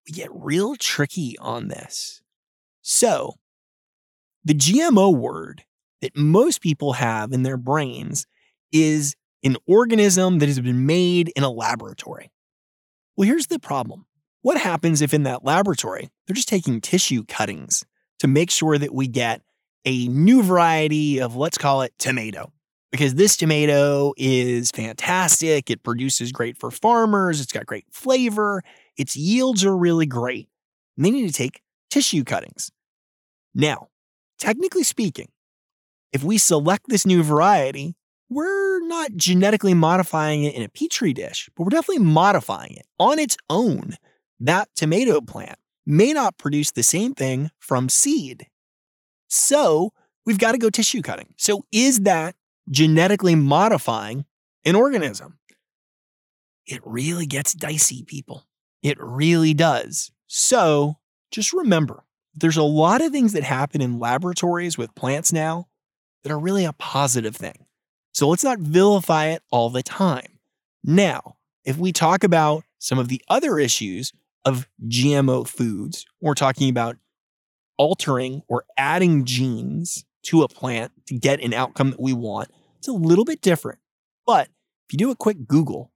we 0.06 0.12
get 0.12 0.30
real 0.34 0.76
tricky 0.76 1.38
on 1.40 1.70
this. 1.70 2.22
So, 2.82 3.36
the 4.44 4.54
GMO 4.54 5.16
word 5.16 5.64
that 6.04 6.18
most 6.18 6.62
people 6.62 6.94
have 6.94 7.32
in 7.32 7.44
their 7.44 7.56
brains 7.56 8.28
is 8.74 9.16
an 9.42 9.56
organism 9.66 10.40
that 10.40 10.48
has 10.48 10.60
been 10.60 10.86
made 10.86 11.32
in 11.34 11.44
a 11.44 11.50
laboratory. 11.50 12.30
Well, 13.16 13.26
here's 13.26 13.48
the 13.48 13.58
problem. 13.58 14.06
What 14.42 14.58
happens 14.58 15.02
if 15.02 15.14
in 15.14 15.24
that 15.24 15.46
laboratory, 15.46 16.10
they're 16.28 16.36
just 16.36 16.50
taking 16.50 16.82
tissue 16.82 17.24
cuttings 17.24 17.86
to 18.20 18.28
make 18.28 18.52
sure 18.52 18.78
that 18.78 18.94
we 18.94 19.08
get 19.08 19.44
a 19.86 20.08
new 20.10 20.44
variety 20.44 21.22
of, 21.22 21.38
let's 21.38 21.58
call 21.58 21.84
it 21.84 21.94
tomato? 21.98 22.52
Because 22.92 23.16
this 23.16 23.38
tomato 23.38 24.14
is 24.18 24.72
fantastic. 24.72 25.70
It 25.70 25.84
produces 25.84 26.34
great 26.34 26.58
for 26.58 26.70
farmers. 26.70 27.40
It's 27.40 27.54
got 27.54 27.66
great 27.66 27.86
flavor. 27.92 28.62
its 28.98 29.16
yields 29.16 29.64
are 29.64 29.76
really 29.76 30.06
great. 30.06 30.50
And 30.98 31.06
they 31.06 31.12
need 31.12 31.28
to 31.28 31.34
take 31.34 31.62
tissue 31.90 32.26
cuttings. 32.26 32.72
Now, 33.56 33.88
technically 34.38 34.84
speaking, 34.84 35.30
if 36.14 36.24
we 36.24 36.38
select 36.38 36.86
this 36.88 37.06
new 37.06 37.24
variety, 37.24 37.96
we're 38.30 38.80
not 38.88 39.16
genetically 39.16 39.74
modifying 39.74 40.44
it 40.44 40.56
in 40.56 40.62
a 40.64 40.70
petri 40.70 41.12
dish, 41.12 41.50
but 41.56 41.64
we're 41.64 41.70
definitely 41.70 42.04
modifying 42.04 42.74
it 42.74 42.86
on 43.00 43.20
its 43.20 43.36
own. 43.50 43.98
That 44.40 44.70
tomato 44.76 45.20
plant 45.20 45.58
may 45.86 46.14
not 46.14 46.38
produce 46.38 46.72
the 46.72 46.84
same 46.84 47.14
thing 47.14 47.52
from 47.60 47.90
seed. 47.90 48.48
So 49.28 49.92
we've 50.26 50.38
got 50.38 50.54
to 50.54 50.58
go 50.58 50.70
tissue 50.70 51.02
cutting. 51.02 51.34
So 51.38 51.66
is 51.72 52.02
that 52.02 52.36
genetically 52.70 53.36
modifying 53.36 54.26
an 54.64 54.76
organism? 54.76 55.40
It 56.66 56.82
really 56.86 57.26
gets 57.26 57.54
dicey, 57.54 58.04
people. 58.04 58.46
It 58.82 58.98
really 59.00 59.54
does. 59.54 60.12
So 60.28 60.98
just 61.32 61.54
remember 61.54 62.04
there's 62.36 62.58
a 62.58 62.64
lot 62.64 63.02
of 63.02 63.12
things 63.12 63.34
that 63.34 63.44
happen 63.44 63.82
in 63.82 64.00
laboratories 64.00 64.78
with 64.78 64.96
plants 64.96 65.34
now 65.34 65.68
that 66.24 66.32
are 66.32 66.40
really 66.40 66.66
a 66.66 66.74
positive 66.74 67.36
thing. 67.36 67.66
So 68.14 68.28
let's 68.28 68.44
not 68.44 68.60
vilify 68.60 69.28
it 69.28 69.42
all 69.52 69.70
the 69.70 69.84
time. 69.84 70.40
Now, 70.84 71.36
if 71.66 71.78
we 71.78 71.92
talk 71.92 72.24
about 72.24 72.64
some 72.80 73.00
of 73.00 73.08
the 73.08 73.22
other 73.28 73.60
issues 73.60 74.12
of 74.46 74.68
GMO 74.88 75.48
foods, 75.48 76.06
we're 76.22 76.34
talking 76.34 76.70
about 76.70 76.98
altering 77.78 78.44
or 78.48 78.66
adding 78.78 79.26
genes 79.26 80.06
to 80.24 80.44
a 80.44 80.48
plant 80.48 80.92
to 81.08 81.18
get 81.18 81.42
an 81.42 81.54
outcome 81.54 81.92
that 81.92 82.00
we 82.00 82.14
want. 82.14 82.50
It's 82.78 82.88
a 82.88 82.94
little 82.94 83.26
bit 83.26 83.42
different. 83.42 83.80
But 84.26 84.48
if 84.88 84.94
you 84.94 84.98
do 84.98 85.12
a 85.12 85.16
quick 85.16 85.48
Google, 85.48 85.92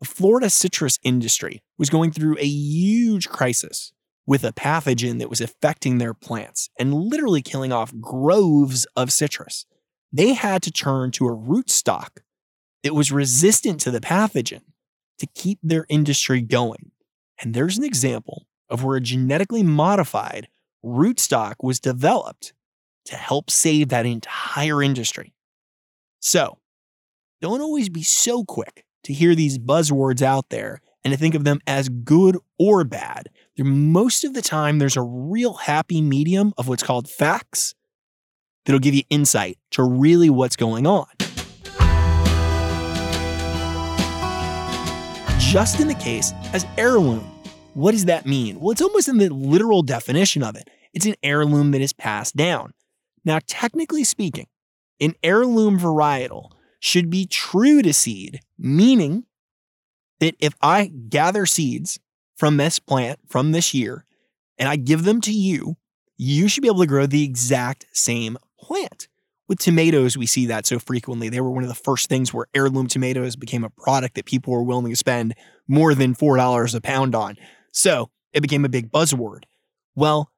the 0.00 0.06
Florida 0.06 0.50
citrus 0.50 0.98
industry 1.02 1.62
was 1.76 1.90
going 1.90 2.12
through 2.12 2.36
a 2.38 2.46
huge 2.46 3.28
crisis 3.28 3.92
with 4.28 4.44
a 4.44 4.52
pathogen 4.52 5.18
that 5.18 5.30
was 5.30 5.40
affecting 5.40 5.96
their 5.96 6.12
plants 6.12 6.68
and 6.78 6.92
literally 6.92 7.40
killing 7.40 7.72
off 7.72 7.98
groves 7.98 8.86
of 8.94 9.10
citrus. 9.10 9.64
They 10.12 10.34
had 10.34 10.62
to 10.64 10.70
turn 10.70 11.12
to 11.12 11.26
a 11.26 11.34
rootstock 11.34 12.18
that 12.82 12.92
was 12.92 13.10
resistant 13.10 13.80
to 13.80 13.90
the 13.90 14.02
pathogen 14.02 14.60
to 15.18 15.26
keep 15.34 15.58
their 15.62 15.86
industry 15.88 16.42
going. 16.42 16.90
And 17.40 17.54
there's 17.54 17.78
an 17.78 17.84
example 17.84 18.44
of 18.68 18.84
where 18.84 18.98
a 18.98 19.00
genetically 19.00 19.62
modified 19.62 20.48
rootstock 20.84 21.54
was 21.62 21.80
developed 21.80 22.52
to 23.06 23.16
help 23.16 23.50
save 23.50 23.88
that 23.88 24.04
entire 24.04 24.82
industry. 24.82 25.32
So, 26.20 26.58
don't 27.40 27.62
always 27.62 27.88
be 27.88 28.02
so 28.02 28.44
quick 28.44 28.84
to 29.04 29.14
hear 29.14 29.34
these 29.34 29.58
buzzwords 29.58 30.20
out 30.20 30.50
there 30.50 30.82
and 31.02 31.14
to 31.14 31.18
think 31.18 31.34
of 31.34 31.44
them 31.44 31.60
as 31.66 31.88
good 31.88 32.36
or 32.58 32.84
bad. 32.84 33.30
Most 33.60 34.22
of 34.22 34.34
the 34.34 34.42
time, 34.42 34.78
there's 34.78 34.96
a 34.96 35.02
real 35.02 35.54
happy 35.54 36.00
medium 36.00 36.52
of 36.56 36.68
what's 36.68 36.84
called 36.84 37.08
facts 37.08 37.74
that'll 38.64 38.78
give 38.78 38.94
you 38.94 39.02
insight 39.10 39.58
to 39.72 39.82
really 39.82 40.30
what's 40.30 40.54
going 40.54 40.86
on. 40.86 41.06
Just 45.40 45.80
in 45.80 45.88
the 45.88 45.96
case 45.98 46.32
as 46.52 46.64
heirloom, 46.76 47.24
what 47.74 47.92
does 47.92 48.04
that 48.04 48.26
mean? 48.26 48.60
Well, 48.60 48.70
it's 48.70 48.82
almost 48.82 49.08
in 49.08 49.18
the 49.18 49.28
literal 49.28 49.82
definition 49.82 50.44
of 50.44 50.54
it. 50.54 50.70
It's 50.92 51.06
an 51.06 51.16
heirloom 51.24 51.72
that 51.72 51.80
is 51.80 51.92
passed 51.92 52.36
down. 52.36 52.74
Now, 53.24 53.40
technically 53.44 54.04
speaking, 54.04 54.46
an 55.00 55.14
heirloom 55.24 55.80
varietal 55.80 56.52
should 56.78 57.10
be 57.10 57.26
true 57.26 57.82
to 57.82 57.92
seed, 57.92 58.38
meaning 58.56 59.24
that 60.20 60.36
if 60.38 60.54
I 60.62 60.92
gather 61.08 61.44
seeds 61.44 61.98
from 62.38 62.56
this 62.56 62.78
plant 62.78 63.18
from 63.28 63.52
this 63.52 63.74
year 63.74 64.06
and 64.58 64.68
I 64.68 64.76
give 64.76 65.04
them 65.04 65.20
to 65.22 65.32
you, 65.32 65.76
you 66.16 66.48
should 66.48 66.62
be 66.62 66.68
able 66.68 66.80
to 66.80 66.86
grow 66.86 67.06
the 67.06 67.24
exact 67.24 67.86
same 67.92 68.38
plant. 68.60 69.08
With 69.48 69.58
tomatoes, 69.58 70.16
we 70.16 70.26
see 70.26 70.46
that 70.46 70.66
so 70.66 70.78
frequently. 70.78 71.28
They 71.28 71.40
were 71.40 71.50
one 71.50 71.62
of 71.62 71.68
the 71.68 71.74
first 71.74 72.08
things 72.08 72.34
where 72.34 72.46
heirloom 72.54 72.86
tomatoes 72.86 73.34
became 73.34 73.64
a 73.64 73.70
product 73.70 74.14
that 74.14 74.26
people 74.26 74.52
were 74.52 74.62
willing 74.62 74.90
to 74.90 74.96
spend 74.96 75.34
more 75.66 75.94
than 75.94 76.14
$4 76.14 76.74
a 76.74 76.80
pound 76.80 77.14
on. 77.14 77.36
So 77.72 78.10
it 78.32 78.40
became 78.40 78.64
a 78.64 78.68
big 78.68 78.90
buzzword. 78.90 79.44
Well, 79.94 80.30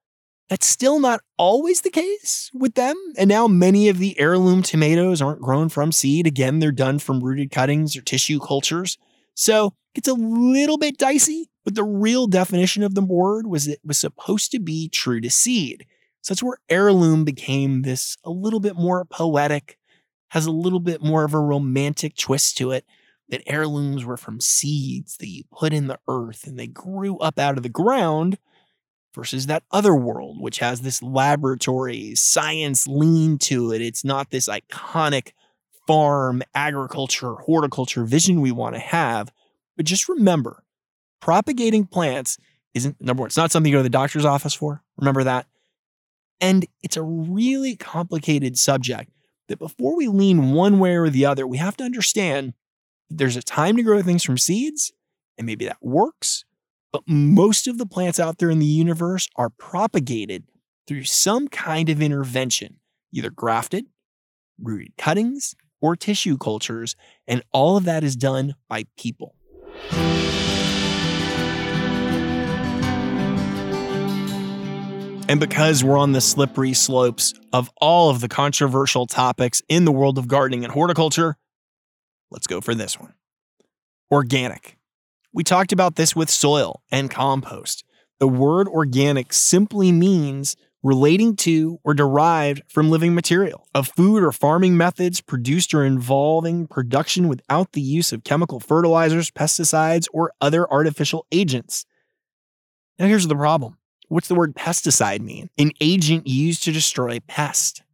that's 0.48 0.66
still 0.66 1.00
not 1.00 1.20
always 1.38 1.80
the 1.80 1.90
case 1.90 2.50
with 2.54 2.74
them. 2.74 2.96
And 3.16 3.28
now 3.28 3.48
many 3.48 3.88
of 3.88 3.98
the 3.98 4.18
heirloom 4.18 4.62
tomatoes 4.62 5.20
aren't 5.20 5.40
grown 5.40 5.68
from 5.68 5.92
seed. 5.92 6.26
Again, 6.26 6.58
they're 6.58 6.72
done 6.72 6.98
from 6.98 7.22
rooted 7.22 7.50
cuttings 7.50 7.96
or 7.96 8.02
tissue 8.02 8.38
cultures. 8.38 8.96
So 9.34 9.74
it's 9.94 10.08
a 10.08 10.14
little 10.14 10.78
bit 10.78 10.98
dicey, 10.98 11.50
but 11.70 11.76
the 11.76 11.84
real 11.84 12.26
definition 12.26 12.82
of 12.82 12.96
the 12.96 13.00
word 13.02 13.46
was 13.46 13.68
it 13.68 13.78
was 13.84 13.98
supposed 13.98 14.50
to 14.50 14.58
be 14.58 14.88
true 14.88 15.20
to 15.20 15.30
seed. 15.30 15.86
So 16.20 16.34
that's 16.34 16.42
where 16.42 16.58
heirloom 16.68 17.24
became 17.24 17.82
this 17.82 18.16
a 18.24 18.30
little 18.30 18.58
bit 18.58 18.74
more 18.74 19.04
poetic, 19.04 19.78
has 20.30 20.46
a 20.46 20.50
little 20.50 20.80
bit 20.80 21.00
more 21.00 21.22
of 21.22 21.32
a 21.32 21.38
romantic 21.38 22.16
twist 22.16 22.56
to 22.58 22.72
it. 22.72 22.84
That 23.28 23.42
heirlooms 23.46 24.04
were 24.04 24.16
from 24.16 24.40
seeds 24.40 25.16
that 25.18 25.28
you 25.28 25.44
put 25.52 25.72
in 25.72 25.86
the 25.86 26.00
earth 26.08 26.48
and 26.48 26.58
they 26.58 26.66
grew 26.66 27.16
up 27.18 27.38
out 27.38 27.56
of 27.56 27.62
the 27.62 27.68
ground 27.68 28.38
versus 29.14 29.46
that 29.46 29.62
other 29.70 29.94
world, 29.94 30.40
which 30.40 30.58
has 30.58 30.80
this 30.80 31.00
laboratory 31.00 32.16
science 32.16 32.88
lean 32.88 33.38
to 33.38 33.72
it. 33.72 33.82
It's 33.82 34.04
not 34.04 34.30
this 34.30 34.48
iconic 34.48 35.30
farm, 35.86 36.42
agriculture, 36.56 37.34
horticulture 37.34 38.04
vision 38.04 38.40
we 38.40 38.50
want 38.50 38.74
to 38.74 38.80
have. 38.80 39.32
But 39.76 39.86
just 39.86 40.08
remember, 40.08 40.64
propagating 41.20 41.86
plants 41.86 42.38
isn't 42.74 43.00
number 43.00 43.22
one, 43.22 43.28
it's 43.28 43.36
not 43.36 43.50
something 43.50 43.70
you 43.70 43.76
go 43.76 43.80
to 43.80 43.84
the 43.84 43.90
doctor's 43.90 44.24
office 44.24 44.54
for. 44.54 44.82
Remember 44.96 45.24
that. 45.24 45.46
And 46.40 46.66
it's 46.82 46.96
a 46.96 47.02
really 47.02 47.76
complicated 47.76 48.58
subject 48.58 49.10
that 49.48 49.58
before 49.58 49.96
we 49.96 50.08
lean 50.08 50.52
one 50.52 50.78
way 50.78 50.96
or 50.96 51.10
the 51.10 51.26
other, 51.26 51.46
we 51.46 51.58
have 51.58 51.76
to 51.78 51.84
understand 51.84 52.54
there's 53.10 53.36
a 53.36 53.42
time 53.42 53.76
to 53.76 53.82
grow 53.82 54.00
things 54.02 54.24
from 54.24 54.38
seeds, 54.38 54.92
and 55.36 55.46
maybe 55.46 55.66
that 55.66 55.78
works. 55.80 56.44
But 56.92 57.02
most 57.06 57.66
of 57.66 57.78
the 57.78 57.86
plants 57.86 58.20
out 58.20 58.38
there 58.38 58.50
in 58.50 58.60
the 58.60 58.66
universe 58.66 59.28
are 59.36 59.50
propagated 59.50 60.44
through 60.86 61.04
some 61.04 61.48
kind 61.48 61.88
of 61.88 62.00
intervention, 62.00 62.76
either 63.12 63.30
grafted, 63.30 63.86
rooted 64.60 64.96
cuttings, 64.96 65.54
or 65.80 65.96
tissue 65.96 66.36
cultures, 66.36 66.94
and 67.26 67.42
all 67.52 67.76
of 67.76 67.84
that 67.84 68.04
is 68.04 68.16
done 68.16 68.54
by 68.68 68.84
people. 68.96 69.34
And 75.30 75.38
because 75.38 75.84
we're 75.84 75.96
on 75.96 76.10
the 76.10 76.20
slippery 76.20 76.72
slopes 76.72 77.34
of 77.52 77.70
all 77.80 78.10
of 78.10 78.20
the 78.20 78.26
controversial 78.26 79.06
topics 79.06 79.62
in 79.68 79.84
the 79.84 79.92
world 79.92 80.18
of 80.18 80.26
gardening 80.26 80.64
and 80.64 80.72
horticulture, 80.72 81.36
let's 82.32 82.48
go 82.48 82.60
for 82.60 82.74
this 82.74 82.98
one 82.98 83.14
organic. 84.10 84.76
We 85.32 85.44
talked 85.44 85.70
about 85.70 85.94
this 85.94 86.16
with 86.16 86.30
soil 86.30 86.82
and 86.90 87.12
compost. 87.12 87.84
The 88.18 88.26
word 88.26 88.66
organic 88.66 89.32
simply 89.32 89.92
means 89.92 90.56
relating 90.82 91.36
to 91.36 91.78
or 91.84 91.94
derived 91.94 92.62
from 92.66 92.90
living 92.90 93.14
material, 93.14 93.68
of 93.72 93.86
food 93.86 94.24
or 94.24 94.32
farming 94.32 94.76
methods 94.76 95.20
produced 95.20 95.72
or 95.72 95.84
involving 95.84 96.66
production 96.66 97.28
without 97.28 97.70
the 97.70 97.80
use 97.80 98.12
of 98.12 98.24
chemical 98.24 98.58
fertilizers, 98.58 99.30
pesticides, 99.30 100.08
or 100.12 100.32
other 100.40 100.68
artificial 100.68 101.24
agents. 101.30 101.86
Now, 102.98 103.06
here's 103.06 103.28
the 103.28 103.36
problem 103.36 103.76
What's 104.10 104.26
the 104.26 104.34
word 104.34 104.56
pesticide 104.56 105.20
mean? 105.20 105.50
An 105.56 105.70
agent 105.80 106.26
used 106.26 106.64
to 106.64 106.72
destroy 106.72 107.20
pest. 107.28 107.84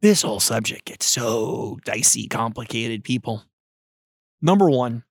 This 0.00 0.22
whole 0.22 0.38
subject 0.38 0.84
gets 0.84 1.04
so 1.04 1.78
dicey, 1.84 2.28
complicated, 2.28 3.02
people. 3.02 3.42
Number 4.40 4.70
one, 4.70 5.02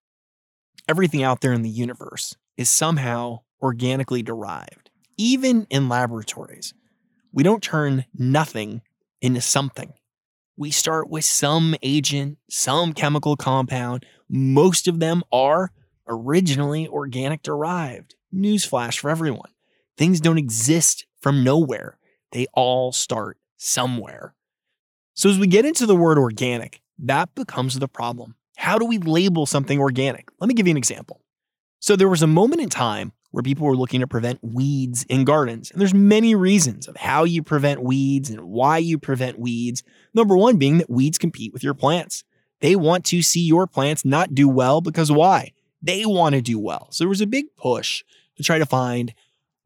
everything 0.88 1.22
out 1.22 1.42
there 1.42 1.52
in 1.52 1.64
the 1.64 1.70
universe 1.70 2.34
is 2.56 2.70
somehow 2.70 3.40
organically 3.62 4.24
derived, 4.24 4.90
even 5.18 5.68
in 5.70 5.90
laboratories. 5.90 6.74
We 7.34 7.44
don't 7.44 7.62
turn 7.62 8.06
nothing 8.14 8.84
into 9.20 9.42
something. 9.42 9.92
We 10.56 10.72
start 10.72 11.10
with 11.10 11.26
some 11.26 11.76
agent, 11.84 12.38
some 12.50 12.94
chemical 12.94 13.36
compound. 13.36 14.06
Most 14.30 14.88
of 14.88 15.02
them 15.02 15.24
are 15.34 15.74
originally 16.08 16.88
organic 16.88 17.44
derived. 17.44 18.16
Newsflash 18.34 18.98
for 19.00 19.10
everyone. 19.10 19.50
Things 19.98 20.20
don't 20.20 20.38
exist 20.38 21.06
from 21.22 21.44
nowhere, 21.44 21.98
they 22.32 22.48
all 22.54 22.92
start 22.92 23.38
somewhere. 23.58 24.34
So, 25.14 25.30
as 25.30 25.40
we 25.40 25.48
get 25.48 25.66
into 25.66 25.86
the 25.86 25.96
word 25.96 26.18
organic, 26.18 26.82
that 27.00 27.34
becomes 27.36 27.80
the 27.80 27.88
problem. 27.88 28.36
How 28.58 28.78
do 28.78 28.86
we 28.86 28.98
label 28.98 29.46
something 29.46 29.80
organic? 29.80 30.28
Let 30.40 30.48
me 30.48 30.54
give 30.54 30.68
you 30.68 30.72
an 30.72 30.78
example. 30.78 31.22
So, 31.80 31.96
there 31.96 32.10
was 32.10 32.22
a 32.22 32.28
moment 32.28 32.62
in 32.62 32.70
time 32.70 33.14
where 33.32 33.44
people 33.44 33.68
were 33.68 33.76
looking 33.76 34.00
to 34.00 34.08
prevent 34.08 34.40
weeds 34.42 35.04
in 35.10 35.26
gardens. 35.26 35.72
And 35.72 35.80
there's 35.80 35.94
many 35.94 36.36
reasons 36.36 36.88
of 36.88 36.96
how 36.96 37.26
you 37.26 37.44
prevent 37.44 37.84
weeds 37.84 38.30
and 38.30 38.42
why 38.42 38.78
you 38.78 38.98
prevent 38.98 39.40
weeds. 39.40 39.84
Number 40.14 40.38
one 40.38 40.58
being 40.58 40.78
that 40.78 40.90
weeds 40.90 41.18
compete 41.18 41.52
with 41.52 41.64
your 41.64 41.74
plants. 41.74 42.24
They 42.62 42.78
want 42.78 43.04
to 43.06 43.22
see 43.22 43.42
your 43.42 43.68
plants 43.68 44.06
not 44.06 44.34
do 44.34 44.48
well 44.48 44.80
because 44.80 45.12
why? 45.12 45.52
They 45.82 46.06
want 46.06 46.36
to 46.36 46.42
do 46.42 46.58
well. 46.58 46.88
So 46.92 47.04
there 47.04 47.10
was 47.10 47.20
a 47.20 47.28
big 47.28 47.46
push 47.58 48.04
to 48.38 48.44
try 48.44 48.58
to 48.58 48.66
find 48.66 49.14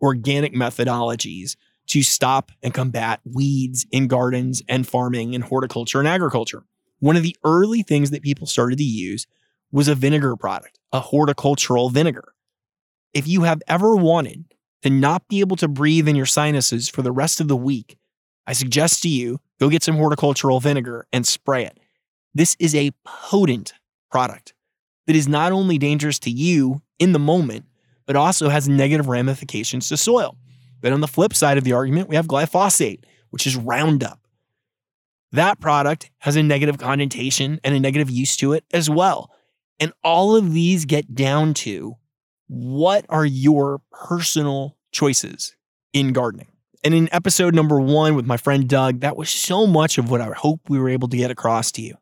organic 0.02 0.54
methodologies 0.54 1.56
to 1.88 2.04
stop 2.04 2.52
and 2.62 2.74
combat 2.74 3.20
weeds 3.24 3.86
in 3.92 4.08
gardens 4.08 4.62
and 4.70 4.88
farming 4.88 5.34
and 5.34 5.44
horticulture 5.44 6.00
and 6.00 6.08
agriculture. 6.08 6.64
One 7.00 7.16
of 7.16 7.24
the 7.24 7.36
early 7.44 7.82
things 7.82 8.12
that 8.12 8.22
people 8.22 8.46
started 8.46 8.78
to 8.78 8.84
use 8.84 9.26
was 9.72 9.88
a 9.88 9.96
vinegar 9.96 10.36
product, 10.36 10.80
a 10.92 11.00
horticultural 11.00 11.90
vinegar. 11.90 12.34
If 13.14 13.28
you 13.28 13.44
have 13.44 13.62
ever 13.68 13.96
wanted 13.96 14.46
to 14.84 14.90
not 14.90 15.28
be 15.28 15.40
able 15.40 15.56
to 15.58 15.68
breathe 15.68 16.08
in 16.08 16.16
your 16.16 16.26
sinuses 16.26 16.90
for 16.90 17.02
the 17.02 17.12
rest 17.12 17.42
of 17.42 17.48
the 17.48 17.58
week, 17.58 17.98
I 18.46 18.54
suggest 18.54 19.02
to 19.04 19.10
you 19.10 19.40
go 19.60 19.70
get 19.70 19.84
some 19.84 19.96
horticultural 19.96 20.60
vinegar 20.60 21.08
and 21.12 21.26
spray 21.26 21.66
it. 21.66 21.80
This 22.34 22.56
is 22.60 22.76
a 22.76 22.92
potent 23.04 23.74
product 24.12 24.54
that 25.08 25.16
is 25.16 25.28
not 25.28 25.52
only 25.52 25.78
dangerous 25.78 26.20
to 26.20 26.30
you 26.30 26.82
in 27.00 27.14
the 27.14 27.20
moment, 27.20 27.66
but 28.10 28.16
also 28.16 28.50
has 28.50 28.68
negative 28.68 29.08
ramifications 29.08 29.88
to 29.88 29.96
soil. 29.96 30.36
Then 30.82 30.94
on 30.94 31.00
the 31.00 31.08
flip 31.08 31.32
side 31.32 31.60
of 31.60 31.64
the 31.64 31.74
argument, 31.74 32.10
we 32.10 32.16
have 32.16 32.26
glyphosate, 32.26 33.04
which 33.30 33.46
is 33.46 33.56
Roundup. 33.56 34.20
That 35.32 35.60
product 35.60 36.10
has 36.18 36.36
a 36.36 36.42
negative 36.42 36.80
connotation 36.80 37.60
and 37.64 37.76
a 37.76 37.80
negative 37.80 38.10
use 38.10 38.36
to 38.38 38.54
it 38.54 38.66
as 38.74 38.90
well. 38.90 39.30
And 39.80 39.94
all 40.04 40.36
of 40.36 40.54
these 40.54 40.86
get 40.86 41.14
down 41.14 41.54
to 41.66 41.98
what 42.48 43.06
are 43.10 43.28
your 43.28 43.80
personal 43.92 44.76
choices 44.92 45.56
in 45.94 46.12
gardening? 46.12 46.48
And 46.84 46.96
in 46.96 47.10
episode 47.12 47.54
number 47.54 47.80
one 47.80 48.16
with 48.16 48.26
my 48.26 48.38
friend 48.38 48.68
Doug, 48.68 49.02
that 49.02 49.18
was 49.18 49.30
so 49.30 49.68
much 49.68 50.00
of 50.00 50.10
what 50.10 50.20
I 50.20 50.32
hope 50.32 50.62
we 50.68 50.80
were 50.80 50.90
able 50.90 51.10
to 51.10 51.18
get 51.18 51.30
across 51.30 51.72
to 51.74 51.84
you. 51.84 51.94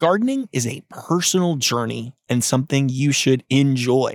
Gardening 0.00 0.48
is 0.52 0.68
a 0.68 0.84
personal 0.88 1.56
journey 1.56 2.14
and 2.28 2.44
something 2.44 2.88
you 2.88 3.10
should 3.10 3.42
enjoy. 3.50 4.14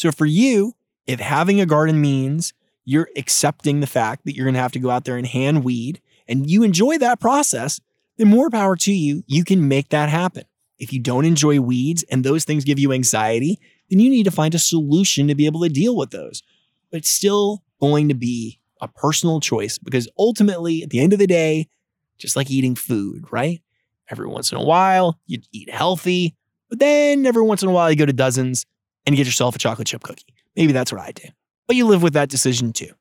So 0.00 0.10
for 0.10 0.24
you, 0.24 0.76
if 1.06 1.20
having 1.20 1.60
a 1.60 1.66
garden 1.66 2.00
means 2.00 2.54
you're 2.86 3.10
accepting 3.18 3.80
the 3.80 3.86
fact 3.86 4.24
that 4.24 4.34
you're 4.34 4.46
going 4.46 4.54
to 4.54 4.60
have 4.60 4.72
to 4.72 4.78
go 4.78 4.88
out 4.88 5.04
there 5.04 5.18
and 5.18 5.26
hand 5.26 5.62
weed 5.62 6.00
and 6.26 6.50
you 6.50 6.62
enjoy 6.62 6.96
that 6.96 7.20
process, 7.20 7.82
then 8.16 8.28
more 8.28 8.48
power 8.48 8.76
to 8.76 8.94
you. 8.94 9.22
You 9.26 9.44
can 9.44 9.68
make 9.68 9.90
that 9.90 10.08
happen. 10.08 10.44
If 10.78 10.90
you 10.94 11.00
don't 11.00 11.26
enjoy 11.26 11.60
weeds 11.60 12.02
and 12.04 12.24
those 12.24 12.46
things 12.46 12.64
give 12.64 12.78
you 12.78 12.94
anxiety, 12.94 13.58
then 13.90 14.00
you 14.00 14.08
need 14.08 14.22
to 14.22 14.30
find 14.30 14.54
a 14.54 14.58
solution 14.58 15.28
to 15.28 15.34
be 15.34 15.44
able 15.44 15.60
to 15.60 15.68
deal 15.68 15.94
with 15.94 16.12
those. 16.12 16.42
But 16.90 17.00
it's 17.00 17.10
still 17.10 17.62
going 17.78 18.08
to 18.08 18.14
be 18.14 18.58
a 18.80 18.88
personal 18.88 19.38
choice 19.38 19.76
because 19.76 20.08
ultimately, 20.18 20.82
at 20.82 20.88
the 20.88 21.00
end 21.00 21.12
of 21.12 21.18
the 21.18 21.26
day, 21.26 21.68
just 22.16 22.36
like 22.36 22.50
eating 22.50 22.74
food, 22.74 23.30
right? 23.30 23.60
Every 24.08 24.28
once 24.28 24.50
in 24.50 24.56
a 24.56 24.64
while, 24.64 25.20
you 25.26 25.42
eat 25.52 25.68
healthy, 25.68 26.36
but 26.70 26.78
then 26.78 27.26
every 27.26 27.42
once 27.42 27.62
in 27.62 27.68
a 27.68 27.72
while, 27.72 27.90
you 27.90 27.96
go 27.96 28.06
to 28.06 28.14
dozens 28.14 28.64
and 29.10 29.16
get 29.16 29.26
yourself 29.26 29.56
a 29.56 29.58
chocolate 29.58 29.88
chip 29.88 30.04
cookie. 30.04 30.32
Maybe 30.54 30.72
that's 30.72 30.92
what 30.92 31.00
I 31.00 31.10
do. 31.10 31.24
But 31.66 31.74
you 31.74 31.84
live 31.84 32.00
with 32.00 32.12
that 32.12 32.28
decision 32.28 32.72
too. 32.72 32.92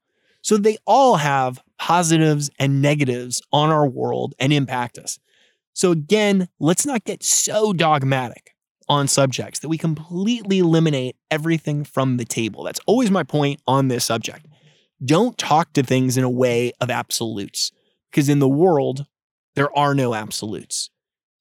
So 0.41 0.57
they 0.57 0.77
all 0.87 1.17
have 1.17 1.61
positives 1.77 2.49
and 2.57 2.81
negatives 2.81 3.43
on 3.51 3.69
our 3.69 3.87
world 3.87 4.33
and 4.39 4.51
impact 4.51 4.97
us. 4.97 5.19
So 5.73 5.91
again, 5.91 6.49
let's 6.59 6.83
not 6.83 7.03
get 7.03 7.21
so 7.21 7.73
dogmatic 7.73 8.55
on 8.87 9.07
subjects 9.07 9.59
that 9.59 9.69
we 9.69 9.77
completely 9.77 10.57
eliminate 10.57 11.15
everything 11.29 11.83
from 11.83 12.17
the 12.17 12.25
table. 12.25 12.63
That's 12.63 12.79
always 12.87 13.11
my 13.11 13.21
point 13.21 13.61
on 13.67 13.87
this 13.87 14.03
subject. 14.03 14.47
Don't 15.05 15.37
talk 15.37 15.73
to 15.73 15.83
things 15.83 16.17
in 16.17 16.23
a 16.23 16.29
way 16.29 16.71
of 16.81 16.89
absolutes, 16.89 17.71
because 18.09 18.29
in 18.29 18.39
the 18.39 18.49
world, 18.49 19.05
there 19.53 19.77
are 19.77 19.93
no 19.93 20.15
absolutes. 20.15 20.89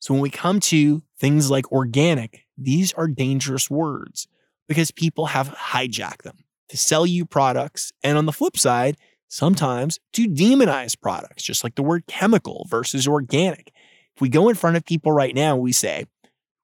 So 0.00 0.12
when 0.12 0.22
we 0.22 0.28
come 0.28 0.60
to 0.60 1.02
things 1.18 1.50
like 1.50 1.72
organic, 1.72 2.44
these 2.58 2.92
are 2.92 3.08
dangerous 3.08 3.70
words 3.70 4.28
because 4.68 4.90
people 4.90 5.26
have 5.26 5.48
hijacked 5.48 6.22
them 6.22 6.38
to 6.68 6.76
sell 6.76 7.06
you 7.06 7.24
products. 7.24 7.92
And 8.02 8.16
on 8.18 8.26
the 8.26 8.32
flip 8.32 8.56
side, 8.56 8.96
sometimes 9.28 9.98
to 10.12 10.28
demonize 10.28 10.98
products, 10.98 11.42
just 11.42 11.64
like 11.64 11.74
the 11.74 11.82
word 11.82 12.06
chemical 12.06 12.66
versus 12.68 13.08
organic. 13.08 13.72
If 14.14 14.20
we 14.20 14.28
go 14.28 14.48
in 14.48 14.54
front 14.54 14.76
of 14.76 14.84
people 14.84 15.12
right 15.12 15.34
now, 15.34 15.56
we 15.56 15.72
say, 15.72 16.04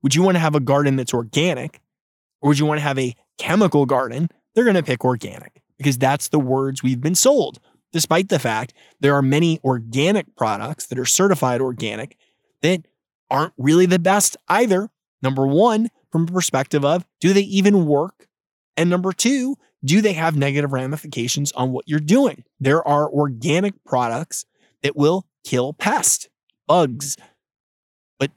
Would 0.02 0.14
you 0.14 0.22
want 0.22 0.36
to 0.36 0.40
have 0.40 0.54
a 0.54 0.60
garden 0.60 0.96
that's 0.96 1.14
organic? 1.14 1.80
Or 2.40 2.48
would 2.48 2.58
you 2.58 2.66
want 2.66 2.78
to 2.78 2.82
have 2.82 2.98
a 2.98 3.14
chemical 3.38 3.86
garden? 3.86 4.28
They're 4.54 4.64
going 4.64 4.76
to 4.76 4.82
pick 4.82 5.04
organic 5.04 5.62
because 5.78 5.98
that's 5.98 6.28
the 6.28 6.38
words 6.38 6.82
we've 6.82 7.00
been 7.00 7.14
sold. 7.14 7.58
Despite 7.92 8.28
the 8.28 8.38
fact 8.38 8.74
there 9.00 9.14
are 9.14 9.22
many 9.22 9.60
organic 9.64 10.34
products 10.36 10.86
that 10.86 10.98
are 10.98 11.04
certified 11.04 11.60
organic 11.60 12.16
that 12.60 12.86
aren't 13.30 13.52
really 13.56 13.86
the 13.86 13.98
best 13.98 14.36
either. 14.48 14.90
Number 15.22 15.46
one, 15.46 15.88
from 16.14 16.22
a 16.22 16.27
perspective 16.27 16.85
of 16.85 17.05
do 17.20 17.33
they 17.33 17.40
even 17.40 17.87
work? 17.87 18.29
And 18.77 18.88
number 18.88 19.12
two, 19.12 19.57
do 19.85 20.00
they 20.00 20.12
have 20.12 20.37
negative 20.37 20.72
ramifications 20.72 21.50
on 21.53 21.72
what 21.72 21.88
you're 21.88 21.98
doing? 21.98 22.44
There 22.61 22.87
are 22.87 23.11
organic 23.11 23.83
products 23.85 24.44
that 24.85 24.94
will 24.94 25.27
kill 25.42 25.72
pests, 25.72 26.29
bugs, 26.68 27.16
but 28.20 28.31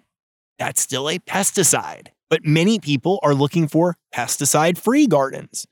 that's 0.57 0.81
still 0.81 1.07
a 1.07 1.19
pesticide. 1.19 2.07
But 2.31 2.47
many 2.47 2.79
people 2.79 3.19
are 3.21 3.35
looking 3.35 3.67
for 3.67 3.95
pesticide 4.11 4.79
free 4.79 5.05
gardens. 5.05 5.67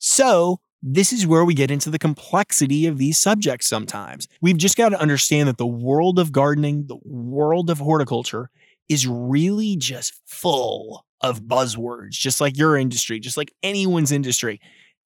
So, 0.00 0.58
this 0.82 1.12
is 1.12 1.24
where 1.24 1.44
we 1.44 1.54
get 1.54 1.70
into 1.70 1.88
the 1.88 2.00
complexity 2.00 2.86
of 2.86 2.98
these 2.98 3.16
subjects 3.16 3.68
sometimes. 3.68 4.26
We've 4.42 4.58
just 4.58 4.76
got 4.76 4.88
to 4.88 5.00
understand 5.00 5.48
that 5.48 5.58
the 5.58 5.66
world 5.66 6.18
of 6.18 6.32
gardening, 6.32 6.88
the 6.88 6.98
world 7.04 7.70
of 7.70 7.78
horticulture, 7.78 8.50
is 8.88 9.06
really 9.06 9.76
just 9.76 10.20
full 10.26 11.06
of 11.24 11.44
buzzwords, 11.44 12.10
just 12.10 12.38
like 12.38 12.58
your 12.58 12.76
industry, 12.76 13.18
just 13.18 13.38
like 13.38 13.50
anyone's 13.62 14.12
industry. 14.12 14.60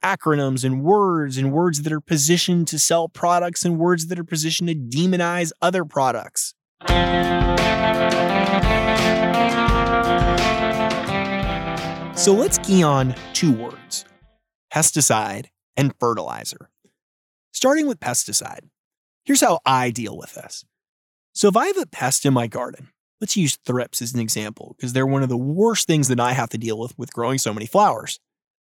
Acronyms 0.04 0.64
and 0.64 0.82
words 0.82 1.38
and 1.38 1.52
words 1.52 1.82
that 1.82 1.92
are 1.92 2.00
positioned 2.00 2.66
to 2.68 2.78
sell 2.78 3.08
products 3.08 3.64
and 3.64 3.78
words 3.78 4.08
that 4.08 4.18
are 4.18 4.24
positioned 4.24 4.68
to 4.68 4.74
demonize 4.74 5.52
other 5.62 5.84
products. 5.84 6.54
So 12.16 12.32
let's 12.32 12.58
key 12.58 12.82
on 12.82 13.14
two 13.32 13.52
words 13.52 14.04
pesticide 14.72 15.46
and 15.76 15.94
fertilizer. 16.00 16.68
Starting 17.52 17.86
with 17.86 18.00
pesticide, 18.00 18.68
here's 19.24 19.40
how 19.40 19.60
I 19.64 19.90
deal 19.90 20.18
with 20.18 20.34
this. 20.34 20.64
So 21.32 21.46
if 21.46 21.56
I 21.56 21.68
have 21.68 21.78
a 21.78 21.86
pest 21.86 22.26
in 22.26 22.34
my 22.34 22.48
garden, 22.48 22.88
Let's 23.20 23.36
use 23.36 23.56
thrips 23.56 24.00
as 24.00 24.14
an 24.14 24.20
example, 24.20 24.74
because 24.76 24.92
they're 24.92 25.06
one 25.06 25.22
of 25.22 25.28
the 25.28 25.36
worst 25.36 25.86
things 25.86 26.08
that 26.08 26.20
I 26.20 26.32
have 26.32 26.50
to 26.50 26.58
deal 26.58 26.78
with 26.78 26.96
with 26.98 27.12
growing 27.12 27.38
so 27.38 27.52
many 27.52 27.66
flowers. 27.66 28.20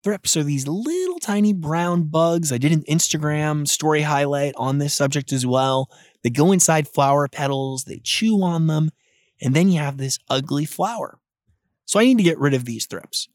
Thrips 0.02 0.36
are 0.36 0.44
these 0.44 0.66
little 0.66 1.18
tiny 1.18 1.52
brown 1.52 2.04
bugs. 2.04 2.52
I 2.52 2.58
did 2.58 2.72
an 2.72 2.84
Instagram 2.88 3.66
story 3.66 4.02
highlight 4.02 4.54
on 4.56 4.78
this 4.78 4.94
subject 4.94 5.32
as 5.32 5.44
well. 5.44 5.90
They 6.22 6.30
go 6.30 6.52
inside 6.52 6.88
flower 6.88 7.28
petals, 7.28 7.84
they 7.84 8.00
chew 8.02 8.42
on 8.42 8.68
them, 8.68 8.90
and 9.42 9.54
then 9.54 9.68
you 9.68 9.80
have 9.80 9.98
this 9.98 10.18
ugly 10.30 10.64
flower. 10.64 11.18
So 11.84 11.98
I 11.98 12.04
need 12.04 12.18
to 12.18 12.24
get 12.24 12.38
rid 12.38 12.54
of 12.54 12.64
these 12.64 12.86
thrips. 12.86 13.28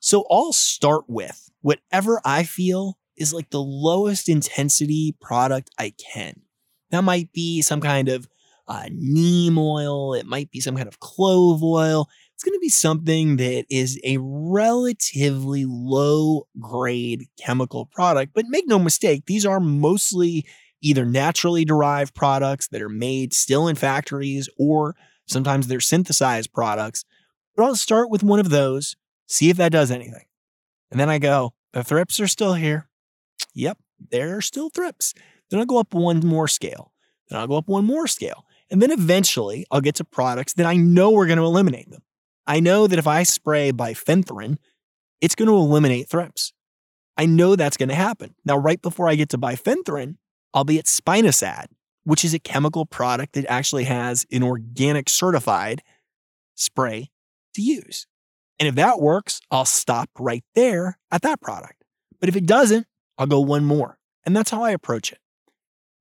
So 0.00 0.24
I'll 0.30 0.52
start 0.52 1.04
with 1.06 1.50
whatever 1.60 2.20
I 2.24 2.44
feel 2.44 2.98
is 3.16 3.32
like 3.32 3.50
the 3.50 3.62
lowest 3.62 4.28
intensity 4.28 5.14
product 5.20 5.70
I 5.78 5.90
can. 5.90 6.42
That 6.90 7.02
might 7.02 7.32
be 7.32 7.62
some 7.62 7.80
kind 7.80 8.08
of 8.08 8.28
uh, 8.68 8.88
neem 8.90 9.58
oil, 9.58 10.14
it 10.14 10.26
might 10.26 10.50
be 10.50 10.60
some 10.60 10.76
kind 10.76 10.88
of 10.88 11.00
clove 11.00 11.62
oil. 11.62 12.08
It's 12.34 12.44
going 12.44 12.56
to 12.56 12.60
be 12.60 12.68
something 12.68 13.36
that 13.36 13.64
is 13.70 13.98
a 14.04 14.18
relatively 14.20 15.64
low 15.66 16.46
grade 16.58 17.26
chemical 17.40 17.86
product. 17.86 18.32
But 18.34 18.46
make 18.48 18.66
no 18.66 18.78
mistake, 18.78 19.24
these 19.26 19.46
are 19.46 19.60
mostly 19.60 20.46
either 20.82 21.06
naturally 21.06 21.64
derived 21.64 22.14
products 22.14 22.68
that 22.68 22.82
are 22.82 22.88
made 22.88 23.32
still 23.32 23.68
in 23.68 23.76
factories 23.76 24.48
or 24.58 24.94
sometimes 25.26 25.66
they're 25.66 25.80
synthesized 25.80 26.52
products. 26.52 27.04
But 27.56 27.64
I'll 27.64 27.76
start 27.76 28.10
with 28.10 28.22
one 28.22 28.38
of 28.38 28.50
those, 28.50 28.96
see 29.26 29.48
if 29.48 29.56
that 29.56 29.72
does 29.72 29.90
anything. 29.90 30.26
And 30.90 31.00
then 31.00 31.08
I 31.08 31.18
go, 31.18 31.54
the 31.72 31.82
thrips 31.82 32.20
are 32.20 32.28
still 32.28 32.54
here. 32.54 32.88
Yep, 33.54 33.78
they're 34.10 34.40
still 34.40 34.70
thrips. 34.70 35.14
Then 35.50 35.60
I'll 35.60 35.66
go 35.66 35.78
up 35.78 35.94
one 35.94 36.20
more 36.20 36.48
scale. 36.48 36.92
Then 37.28 37.38
I'll 37.38 37.46
go 37.46 37.56
up 37.56 37.68
one 37.68 37.84
more 37.84 38.06
scale. 38.06 38.45
And 38.70 38.82
then 38.82 38.90
eventually 38.90 39.66
I'll 39.70 39.80
get 39.80 39.96
to 39.96 40.04
products 40.04 40.54
that 40.54 40.66
I 40.66 40.76
know 40.76 41.10
we're 41.10 41.26
going 41.26 41.38
to 41.38 41.44
eliminate 41.44 41.90
them. 41.90 42.02
I 42.46 42.60
know 42.60 42.86
that 42.86 42.98
if 42.98 43.06
I 43.06 43.22
spray 43.22 43.72
bifenthrin, 43.72 44.58
it's 45.20 45.34
going 45.34 45.48
to 45.48 45.54
eliminate 45.54 46.08
thrips. 46.08 46.52
I 47.16 47.26
know 47.26 47.56
that's 47.56 47.76
going 47.76 47.88
to 47.88 47.94
happen. 47.94 48.34
Now, 48.44 48.56
right 48.56 48.80
before 48.80 49.08
I 49.08 49.14
get 49.14 49.30
to 49.30 49.38
bifenthrin, 49.38 50.16
I'll 50.52 50.64
be 50.64 50.78
at 50.78 50.84
spinosad, 50.84 51.66
which 52.04 52.24
is 52.24 52.34
a 52.34 52.38
chemical 52.38 52.86
product 52.86 53.34
that 53.34 53.46
actually 53.48 53.84
has 53.84 54.26
an 54.30 54.42
organic 54.42 55.08
certified 55.08 55.82
spray 56.54 57.10
to 57.54 57.62
use. 57.62 58.06
And 58.58 58.68
if 58.68 58.74
that 58.76 59.00
works, 59.00 59.40
I'll 59.50 59.64
stop 59.64 60.10
right 60.18 60.44
there 60.54 60.98
at 61.10 61.22
that 61.22 61.40
product. 61.40 61.84
But 62.20 62.28
if 62.28 62.36
it 62.36 62.46
doesn't, 62.46 62.86
I'll 63.18 63.26
go 63.26 63.40
one 63.40 63.64
more. 63.64 63.98
And 64.24 64.36
that's 64.36 64.50
how 64.50 64.62
I 64.62 64.70
approach 64.70 65.12
it. 65.12 65.18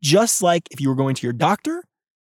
Just 0.02 0.42
like 0.42 0.68
if 0.72 0.80
you 0.80 0.90
were 0.90 0.96
going 0.96 1.16
to 1.16 1.26
your 1.26 1.34
doctor 1.34 1.84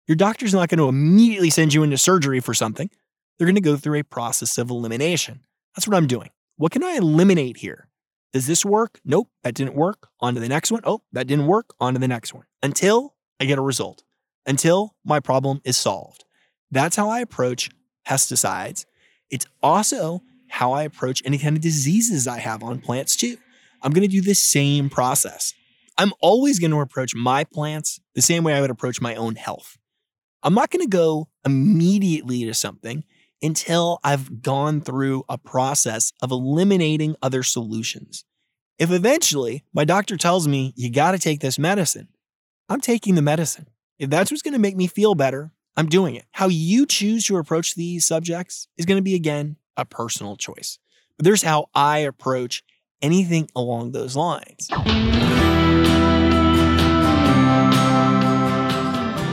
your 0.07 0.17
doctor's 0.17 0.55
not 0.55 0.69
going 0.69 0.79
to 0.79 0.89
immediately 0.89 1.51
send 1.51 1.75
you 1.75 1.83
into 1.83 1.99
surgery 1.99 2.41
for 2.41 2.55
something. 2.55 2.91
They're 3.39 3.47
going 3.47 3.55
to 3.55 3.61
go 3.61 3.77
through 3.77 3.99
a 4.01 4.05
process 4.05 4.59
of 4.59 4.71
elimination. 4.71 5.41
That's 5.75 5.89
what 5.89 5.97
I'm 5.97 6.07
doing. 6.07 6.31
What 6.57 6.73
can 6.73 6.83
I 6.83 6.97
eliminate 6.97 7.59
here? 7.59 7.89
Does 8.33 8.47
this 8.47 8.65
work? 8.65 9.01
Nope, 9.05 9.29
that 9.43 9.55
didn't 9.55 9.75
work. 9.75 10.09
On 10.21 10.35
to 10.35 10.41
the 10.41 10.49
next 10.49 10.73
one. 10.73 10.83
Oh, 10.85 11.03
that 11.13 11.27
didn't 11.27 11.47
work. 11.47 11.75
On 11.81 11.95
to 11.95 12.01
the 12.01 12.09
next 12.09 12.33
one 12.33 12.45
until 12.63 13.15
I 13.41 13.45
get 13.45 13.59
a 13.59 13.63
result, 13.63 14.05
until 14.47 14.95
my 15.05 15.21
problem 15.21 15.61
is 15.65 15.77
solved. 15.77 16.25
That's 16.71 16.97
how 16.97 17.09
I 17.09 17.21
approach 17.21 17.71
pesticides. 18.07 18.87
It's 19.31 19.47
also 19.63 20.23
how 20.49 20.73
I 20.73 20.83
approach 20.83 21.23
any 21.25 21.39
kind 21.39 21.57
of 21.57 21.63
diseases 21.63 22.27
I 22.27 22.39
have 22.39 22.63
on 22.63 22.81
plants 22.81 23.17
too. 23.17 23.37
I'm 23.83 23.93
going 23.93 24.09
to 24.09 24.09
do 24.09 24.21
the 24.21 24.35
same 24.35 24.89
process. 24.89 25.55
I'm 25.99 26.13
always 26.21 26.59
going 26.59 26.71
to 26.71 26.81
approach 26.81 27.15
my 27.15 27.45
plants 27.45 28.01
the 28.15 28.23
same 28.23 28.45
way 28.45 28.55
I 28.55 28.61
would 28.61 28.71
approach 28.71 29.01
my 29.01 29.15
own 29.15 29.35
health. 29.35 29.77
I'm 30.43 30.55
not 30.55 30.71
going 30.71 30.85
to 30.85 30.89
go 30.89 31.29
immediately 31.45 32.45
to 32.45 32.55
something 32.55 33.05
until 33.41 34.01
I've 34.03 34.43
gone 34.43 34.81
through 34.81 35.25
a 35.29 35.39
process 35.39 36.13
of 36.21 36.31
eliminating 36.31 37.17
other 37.23 37.43
solutions. 37.43 38.25
If 38.79 38.91
eventually 38.91 39.65
my 39.73 39.85
doctor 39.85 40.17
tells 40.17 40.49
me 40.49 40.73
you 40.77 40.91
got 40.91 41.13
to 41.13 41.19
take 41.19 41.41
this 41.41 41.59
medicine, 41.59 42.09
I'm 42.69 42.81
taking 42.81 43.15
the 43.15 43.23
medicine. 43.23 43.69
If 43.99 44.11
that's 44.11 44.31
what's 44.31 44.43
going 44.43 44.55
to 44.55 44.61
make 44.61 44.77
me 44.77 44.87
feel 44.87 45.15
better, 45.15 45.53
I'm 45.77 45.89
doing 45.89 46.17
it. 46.17 46.25
How 46.33 46.49
you 46.49 46.87
choose 46.87 47.25
to 47.27 47.37
approach 47.37 47.75
these 47.75 48.05
subjects 48.05 48.69
is 48.77 48.87
going 48.87 48.99
to 48.99 49.03
be, 49.03 49.15
again, 49.15 49.57
a 49.77 49.85
personal 49.85 50.37
choice. 50.37 50.79
But 51.17 51.25
there's 51.25 51.43
how 51.43 51.69
I 51.75 51.99
approach 51.99 52.65
anything 53.01 53.49
along 53.55 53.93
those 53.93 54.17
lines. 54.17 54.69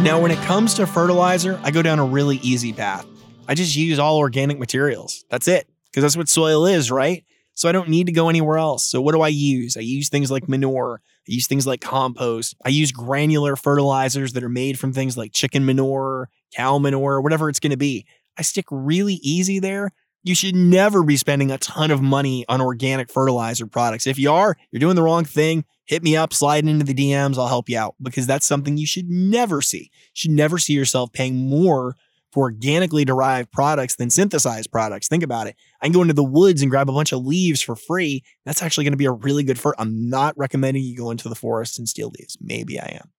Now, 0.01 0.17
when 0.21 0.31
it 0.31 0.39
comes 0.45 0.75
to 0.75 0.88
fertilizer, 0.88 1.59
I 1.62 1.71
go 1.71 1.81
down 1.81 1.99
a 1.99 2.05
really 2.05 2.38
easy 2.38 2.71
path. 2.71 3.05
I 3.49 3.53
just 3.53 3.75
use 3.75 3.99
all 3.99 4.17
organic 4.17 4.57
materials. 4.57 5.25
That's 5.29 5.49
it, 5.49 5.69
because 5.91 6.03
that's 6.03 6.15
what 6.15 6.29
soil 6.29 6.65
is, 6.65 6.89
right? 6.89 7.25
So 7.53 7.67
I 7.67 7.73
don't 7.73 7.89
need 7.89 8.05
to 8.05 8.13
go 8.13 8.29
anywhere 8.29 8.57
else. 8.57 8.85
So 8.85 9.01
what 9.01 9.13
do 9.13 9.19
I 9.19 9.27
use? 9.27 9.75
I 9.75 9.81
use 9.81 10.07
things 10.07 10.31
like 10.31 10.47
manure. 10.47 11.01
I 11.03 11.31
use 11.33 11.47
things 11.47 11.67
like 11.67 11.81
compost. 11.81 12.55
I 12.63 12.69
use 12.69 12.93
granular 12.93 13.57
fertilizers 13.57 14.31
that 14.33 14.43
are 14.43 14.49
made 14.49 14.79
from 14.79 14.93
things 14.93 15.17
like 15.17 15.33
chicken 15.33 15.65
manure, 15.65 16.29
cow 16.55 16.77
manure, 16.77 17.19
whatever 17.19 17.49
it's 17.49 17.59
going 17.59 17.71
to 17.71 17.77
be. 17.77 18.05
I 18.38 18.43
stick 18.43 18.65
really 18.71 19.15
easy 19.15 19.59
there. 19.59 19.91
You 20.23 20.36
should 20.36 20.55
never 20.55 21.03
be 21.03 21.15
spending 21.15 21.49
a 21.49 21.58
ton 21.58 21.91
of 21.91 22.01
money 22.01 22.45
on 22.49 22.62
organic 22.62 23.10
fertilizer 23.10 23.65
products. 23.65 24.05
If 24.05 24.19
you 24.19 24.32
are, 24.32 24.58
you're 24.71 24.79
doing 24.79 24.95
the 24.95 25.03
wrong 25.03 25.23
thing. 25.23 25.63
Hit 25.86 26.03
me 26.03 26.15
up, 26.15 26.34
slide 26.34 26.67
into 26.67 26.86
the 26.86 26.93
DMs. 26.93 27.38
I'll 27.38 27.47
help 27.47 27.69
you 27.69 27.77
out 27.77 27.95
because 28.01 28.27
that's 28.27 28.45
something 28.45 28.77
you 28.77 28.86
should 28.86 29.10
never 29.10 29.62
see. 29.62 29.89
You 29.91 30.13
should 30.13 30.32
never 30.32 30.58
see 30.58 30.73
yourself 30.73 31.12
paying 31.13 31.49
more 31.49 31.95
for 32.32 32.43
organically 32.43 33.05
derived 33.05 33.51
products 33.51 33.95
than 33.95 34.10
synthesized 34.10 34.71
products. 34.71 35.08
Think 35.08 35.23
about 35.23 35.47
it. 35.47 35.55
I 35.82 35.86
can 35.86 35.93
go 35.93 36.01
into 36.01 36.13
the 36.13 36.23
woods 36.23 36.62
and 36.62 36.69
grab 36.69 36.89
a 36.89 36.93
bunch 36.93 37.12
of 37.12 37.25
leaves 37.25 37.62
for 37.62 37.75
free. 37.75 38.23
That's 38.45 38.62
actually 38.62 38.84
going 38.84 38.93
to 38.93 38.97
be 38.97 39.05
a 39.05 39.12
really 39.12 39.43
good 39.43 39.60
for. 39.60 39.73
I'm 39.79 40.10
not 40.10 40.38
recommending 40.38 40.84
you 40.84 40.95
go 40.95 41.12
into 41.12 41.29
the 41.29 41.36
forest 41.36 41.79
and 41.79 41.89
steal 41.89 42.12
leaves. 42.19 42.38
Maybe 42.39 42.79
I 42.79 42.99
am. 43.01 43.12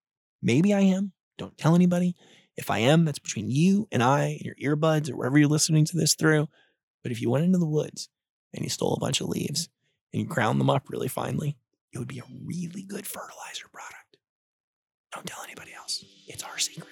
Maybe 0.43 0.73
I 0.73 0.81
am. 0.81 1.13
Don't 1.39 1.57
tell 1.59 1.75
anybody. 1.75 2.15
If 2.57 2.71
I 2.71 2.79
am, 2.81 3.05
that's 3.05 3.19
between 3.19 3.51
you 3.51 3.89
and 3.91 4.03
I 4.03 4.39
and 4.41 4.43
your 4.43 4.77
earbuds 4.77 5.11
or 5.11 5.17
wherever 5.17 5.39
you're 5.39 5.49
listening 5.49 5.87
to 5.87 5.97
this 5.97 6.15
through. 6.15 6.47
But 7.03 7.13
if 7.13 7.23
you 7.23 7.31
went 7.31 7.45
into 7.45 7.59
the 7.59 7.67
woods 7.67 8.09
and 8.53 8.65
you 8.65 8.71
stole 8.71 8.95
a 8.95 9.01
bunch 9.01 9.21
of 9.21 9.29
leaves 9.29 9.69
and 10.13 10.23
you 10.23 10.29
ground 10.29 10.61
them 10.61 10.71
up 10.71 10.89
really 10.89 11.09
finely, 11.09 11.57
it 11.93 11.99
would 11.99 12.09
be 12.09 12.19
a 12.19 12.25
really 12.45 12.83
good 12.83 13.07
fertilizer 13.07 13.67
product. 13.73 14.17
Don't 15.13 15.27
tell 15.27 15.43
anybody 15.43 15.73
else. 15.77 16.05
It's 16.29 16.43
our 16.43 16.59
secret. 16.59 16.89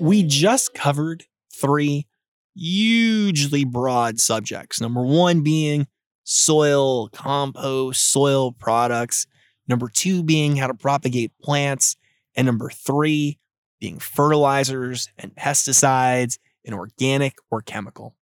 We 0.00 0.22
just 0.22 0.74
covered 0.74 1.24
three 1.52 2.06
hugely 2.54 3.64
broad 3.64 4.18
subjects. 4.20 4.80
Number 4.80 5.02
one 5.02 5.42
being 5.42 5.86
soil, 6.24 7.08
compost, 7.08 8.10
soil 8.10 8.52
products. 8.52 9.26
Number 9.68 9.88
two 9.88 10.22
being 10.22 10.56
how 10.56 10.66
to 10.66 10.74
propagate 10.74 11.32
plants. 11.40 11.96
And 12.36 12.46
number 12.46 12.70
three 12.70 13.38
being 13.80 13.98
fertilizers 13.98 15.08
and 15.18 15.34
pesticides 15.34 16.38
and 16.64 16.74
organic 16.74 17.34
or 17.50 17.60
chemical. 17.60 18.16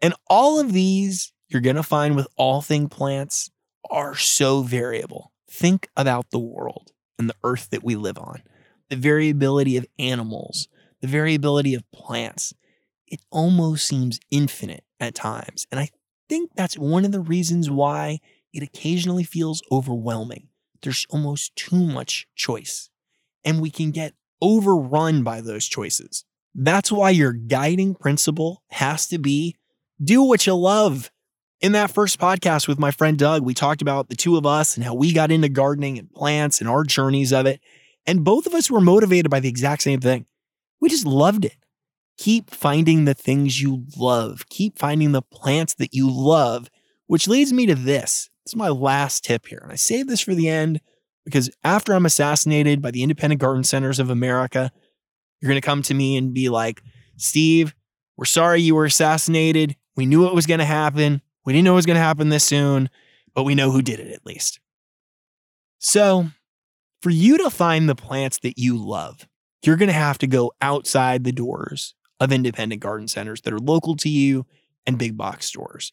And 0.00 0.14
all 0.28 0.60
of 0.60 0.72
these 0.72 1.32
you're 1.50 1.60
going 1.60 1.76
to 1.76 1.82
find 1.82 2.14
with 2.14 2.28
all 2.36 2.62
thing 2.62 2.88
plants 2.88 3.50
are 3.90 4.14
so 4.14 4.62
variable. 4.62 5.32
Think 5.50 5.88
about 5.96 6.30
the 6.30 6.38
world 6.38 6.92
and 7.18 7.28
the 7.28 7.34
earth 7.42 7.70
that 7.70 7.82
we 7.82 7.96
live 7.96 8.18
on, 8.18 8.42
the 8.88 8.96
variability 8.96 9.76
of 9.76 9.86
animals, 9.98 10.68
the 11.00 11.08
variability 11.08 11.74
of 11.74 11.90
plants. 11.90 12.54
It 13.08 13.20
almost 13.30 13.86
seems 13.86 14.20
infinite 14.30 14.84
at 15.00 15.16
times. 15.16 15.66
And 15.72 15.80
I 15.80 15.88
think 16.28 16.52
that's 16.54 16.78
one 16.78 17.04
of 17.04 17.10
the 17.10 17.20
reasons 17.20 17.68
why 17.68 18.20
it 18.52 18.62
occasionally 18.62 19.24
feels 19.24 19.62
overwhelming. 19.70 20.48
There's 20.82 21.06
almost 21.10 21.54
too 21.56 21.84
much 21.84 22.26
choice, 22.34 22.90
and 23.44 23.60
we 23.60 23.70
can 23.70 23.90
get 23.90 24.14
overrun 24.40 25.22
by 25.22 25.40
those 25.40 25.66
choices. 25.66 26.24
That's 26.54 26.90
why 26.90 27.10
your 27.10 27.32
guiding 27.32 27.94
principle 27.94 28.62
has 28.70 29.06
to 29.08 29.18
be 29.18 29.56
do 30.02 30.22
what 30.22 30.46
you 30.46 30.54
love. 30.54 31.10
In 31.60 31.72
that 31.72 31.90
first 31.90 32.18
podcast 32.18 32.66
with 32.66 32.78
my 32.78 32.90
friend 32.90 33.18
Doug, 33.18 33.44
we 33.44 33.52
talked 33.52 33.82
about 33.82 34.08
the 34.08 34.16
two 34.16 34.36
of 34.38 34.46
us 34.46 34.76
and 34.76 34.84
how 34.84 34.94
we 34.94 35.12
got 35.12 35.30
into 35.30 35.50
gardening 35.50 35.98
and 35.98 36.10
plants 36.10 36.60
and 36.60 36.68
our 36.68 36.84
journeys 36.84 37.32
of 37.32 37.44
it. 37.44 37.60
And 38.06 38.24
both 38.24 38.46
of 38.46 38.54
us 38.54 38.70
were 38.70 38.80
motivated 38.80 39.30
by 39.30 39.40
the 39.40 39.50
exact 39.50 39.82
same 39.82 40.00
thing. 40.00 40.24
We 40.80 40.88
just 40.88 41.04
loved 41.04 41.44
it. 41.44 41.56
Keep 42.16 42.50
finding 42.50 43.04
the 43.04 43.14
things 43.14 43.60
you 43.60 43.84
love, 43.96 44.46
keep 44.48 44.78
finding 44.78 45.12
the 45.12 45.22
plants 45.22 45.74
that 45.74 45.94
you 45.94 46.10
love, 46.10 46.68
which 47.06 47.28
leads 47.28 47.52
me 47.52 47.66
to 47.66 47.74
this. 47.74 48.30
This 48.50 48.56
is 48.56 48.58
my 48.58 48.68
last 48.68 49.22
tip 49.22 49.46
here. 49.46 49.60
And 49.62 49.70
I 49.70 49.76
save 49.76 50.08
this 50.08 50.22
for 50.22 50.34
the 50.34 50.48
end 50.48 50.80
because 51.24 51.50
after 51.62 51.92
I'm 51.92 52.04
assassinated 52.04 52.82
by 52.82 52.90
the 52.90 53.04
Independent 53.04 53.40
Garden 53.40 53.62
Centers 53.62 54.00
of 54.00 54.10
America, 54.10 54.72
you're 55.40 55.50
going 55.50 55.60
to 55.60 55.64
come 55.64 55.82
to 55.82 55.94
me 55.94 56.16
and 56.16 56.34
be 56.34 56.48
like, 56.48 56.82
Steve, 57.16 57.76
we're 58.16 58.24
sorry 58.24 58.60
you 58.60 58.74
were 58.74 58.86
assassinated. 58.86 59.76
We 59.94 60.04
knew 60.04 60.26
it 60.26 60.34
was 60.34 60.46
going 60.46 60.58
to 60.58 60.64
happen. 60.64 61.22
We 61.44 61.52
didn't 61.52 61.64
know 61.64 61.74
it 61.74 61.76
was 61.76 61.86
going 61.86 61.94
to 61.94 62.02
happen 62.02 62.28
this 62.28 62.42
soon, 62.42 62.90
but 63.36 63.44
we 63.44 63.54
know 63.54 63.70
who 63.70 63.82
did 63.82 64.00
it 64.00 64.12
at 64.12 64.26
least. 64.26 64.58
So, 65.78 66.26
for 67.02 67.10
you 67.10 67.38
to 67.38 67.50
find 67.50 67.88
the 67.88 67.94
plants 67.94 68.40
that 68.40 68.58
you 68.58 68.76
love, 68.76 69.28
you're 69.62 69.76
going 69.76 69.90
to 69.90 69.92
have 69.92 70.18
to 70.18 70.26
go 70.26 70.50
outside 70.60 71.22
the 71.22 71.30
doors 71.30 71.94
of 72.18 72.32
independent 72.32 72.82
garden 72.82 73.06
centers 73.06 73.42
that 73.42 73.52
are 73.52 73.60
local 73.60 73.94
to 73.98 74.08
you 74.08 74.44
and 74.88 74.98
big 74.98 75.16
box 75.16 75.46
stores. 75.46 75.92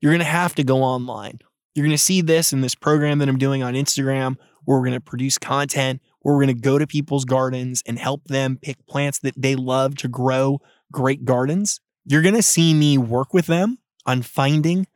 You're 0.00 0.12
going 0.12 0.20
to 0.20 0.24
have 0.24 0.54
to 0.54 0.64
go 0.64 0.82
online. 0.82 1.40
You're 1.74 1.84
going 1.84 1.90
to 1.90 1.98
see 1.98 2.20
this 2.20 2.52
in 2.52 2.60
this 2.60 2.74
program 2.74 3.18
that 3.18 3.28
I'm 3.28 3.38
doing 3.38 3.62
on 3.62 3.74
Instagram 3.74 4.36
where 4.64 4.78
we're 4.78 4.84
going 4.84 4.92
to 4.92 5.00
produce 5.00 5.38
content, 5.38 6.02
where 6.20 6.34
we're 6.34 6.44
going 6.44 6.56
to 6.56 6.62
go 6.62 6.78
to 6.78 6.86
people's 6.86 7.24
gardens 7.24 7.82
and 7.86 7.98
help 7.98 8.24
them 8.24 8.58
pick 8.60 8.86
plants 8.86 9.18
that 9.20 9.34
they 9.36 9.54
love 9.56 9.94
to 9.96 10.08
grow 10.08 10.60
great 10.92 11.24
gardens. 11.24 11.80
You're 12.04 12.22
going 12.22 12.34
to 12.34 12.42
see 12.42 12.74
me 12.74 12.98
work 12.98 13.32
with 13.32 13.46
them 13.46 13.78
on 14.06 14.22
finding 14.22 14.86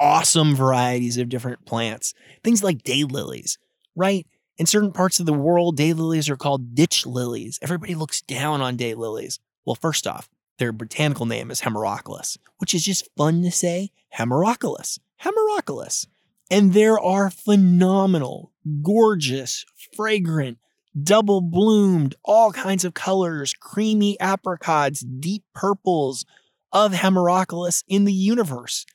awesome 0.00 0.54
varieties 0.54 1.16
of 1.16 1.28
different 1.28 1.64
plants. 1.66 2.14
Things 2.44 2.62
like 2.62 2.82
daylilies, 2.82 3.58
right? 3.96 4.26
In 4.56 4.66
certain 4.66 4.92
parts 4.92 5.20
of 5.20 5.26
the 5.26 5.32
world, 5.32 5.78
daylilies 5.78 6.28
are 6.28 6.36
called 6.36 6.74
ditch 6.74 7.06
lilies. 7.06 7.58
Everybody 7.62 7.94
looks 7.94 8.20
down 8.20 8.60
on 8.60 8.76
daylilies. 8.76 9.38
Well, 9.64 9.76
first 9.76 10.06
off, 10.06 10.28
their 10.58 10.72
botanical 10.72 11.26
name 11.26 11.50
is 11.50 11.60
Hemerocallis, 11.60 12.38
which 12.58 12.74
is 12.74 12.84
just 12.84 13.08
fun 13.16 13.42
to 13.42 13.50
say. 13.50 13.90
Hemerocallis. 14.16 14.98
Hemerocallis. 15.22 16.06
And 16.50 16.72
there 16.72 16.98
are 16.98 17.30
phenomenal, 17.30 18.52
gorgeous, 18.82 19.64
fragrant, 19.94 20.58
double 21.02 21.40
bloomed, 21.40 22.14
all 22.24 22.52
kinds 22.52 22.84
of 22.84 22.94
colors, 22.94 23.52
creamy 23.52 24.18
apricots, 24.20 25.00
deep 25.00 25.44
purples 25.54 26.24
of 26.72 26.92
Hemerocallis 26.92 27.84
in 27.86 28.04
the 28.04 28.12
universe. 28.12 28.86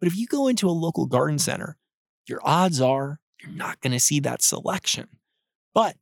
But 0.00 0.08
if 0.08 0.16
you 0.16 0.26
go 0.26 0.48
into 0.48 0.68
a 0.68 0.70
local 0.70 1.06
garden 1.06 1.38
center, 1.38 1.76
your 2.26 2.40
odds 2.42 2.80
are 2.80 3.20
you're 3.42 3.52
not 3.52 3.80
going 3.80 3.92
to 3.92 4.00
see 4.00 4.20
that 4.20 4.42
selection. 4.42 5.08
But 5.74 5.96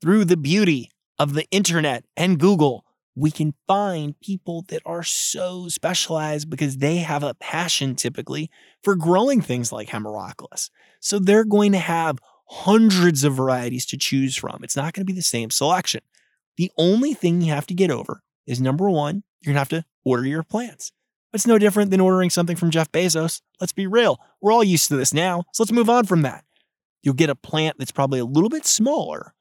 through 0.00 0.26
the 0.26 0.36
beauty 0.36 0.90
of 1.18 1.34
the 1.34 1.46
internet 1.50 2.04
and 2.16 2.38
Google, 2.38 2.84
we 3.16 3.30
can 3.30 3.54
find 3.66 4.18
people 4.20 4.64
that 4.68 4.82
are 4.84 5.02
so 5.02 5.68
specialized 5.68 6.50
because 6.50 6.78
they 6.78 6.96
have 6.96 7.22
a 7.22 7.34
passion 7.34 7.94
typically 7.94 8.50
for 8.82 8.96
growing 8.96 9.40
things 9.40 9.70
like 9.70 9.88
Hemerocallis. 9.88 10.70
So 11.00 11.18
they're 11.18 11.44
going 11.44 11.72
to 11.72 11.78
have 11.78 12.18
hundreds 12.46 13.24
of 13.24 13.34
varieties 13.34 13.86
to 13.86 13.96
choose 13.96 14.36
from. 14.36 14.60
It's 14.62 14.76
not 14.76 14.92
going 14.92 15.02
to 15.06 15.12
be 15.12 15.16
the 15.16 15.22
same 15.22 15.50
selection. 15.50 16.00
The 16.56 16.70
only 16.76 17.14
thing 17.14 17.40
you 17.40 17.52
have 17.52 17.66
to 17.68 17.74
get 17.74 17.90
over 17.90 18.22
is 18.46 18.60
number 18.60 18.90
one, 18.90 19.22
you're 19.40 19.54
going 19.54 19.54
to 19.54 19.60
have 19.60 19.82
to 19.82 19.84
order 20.04 20.26
your 20.26 20.42
plants. 20.42 20.92
It's 21.32 21.46
no 21.46 21.58
different 21.58 21.90
than 21.90 22.00
ordering 22.00 22.30
something 22.30 22.56
from 22.56 22.70
Jeff 22.70 22.92
Bezos. 22.92 23.40
Let's 23.60 23.72
be 23.72 23.88
real. 23.88 24.20
We're 24.40 24.52
all 24.52 24.62
used 24.62 24.88
to 24.88 24.96
this 24.96 25.12
now. 25.12 25.44
So 25.52 25.62
let's 25.64 25.72
move 25.72 25.90
on 25.90 26.04
from 26.04 26.22
that. 26.22 26.44
You'll 27.02 27.14
get 27.14 27.30
a 27.30 27.34
plant 27.34 27.76
that's 27.78 27.90
probably 27.90 28.20
a 28.20 28.24
little 28.24 28.48
bit 28.48 28.64
smaller, 28.64 29.34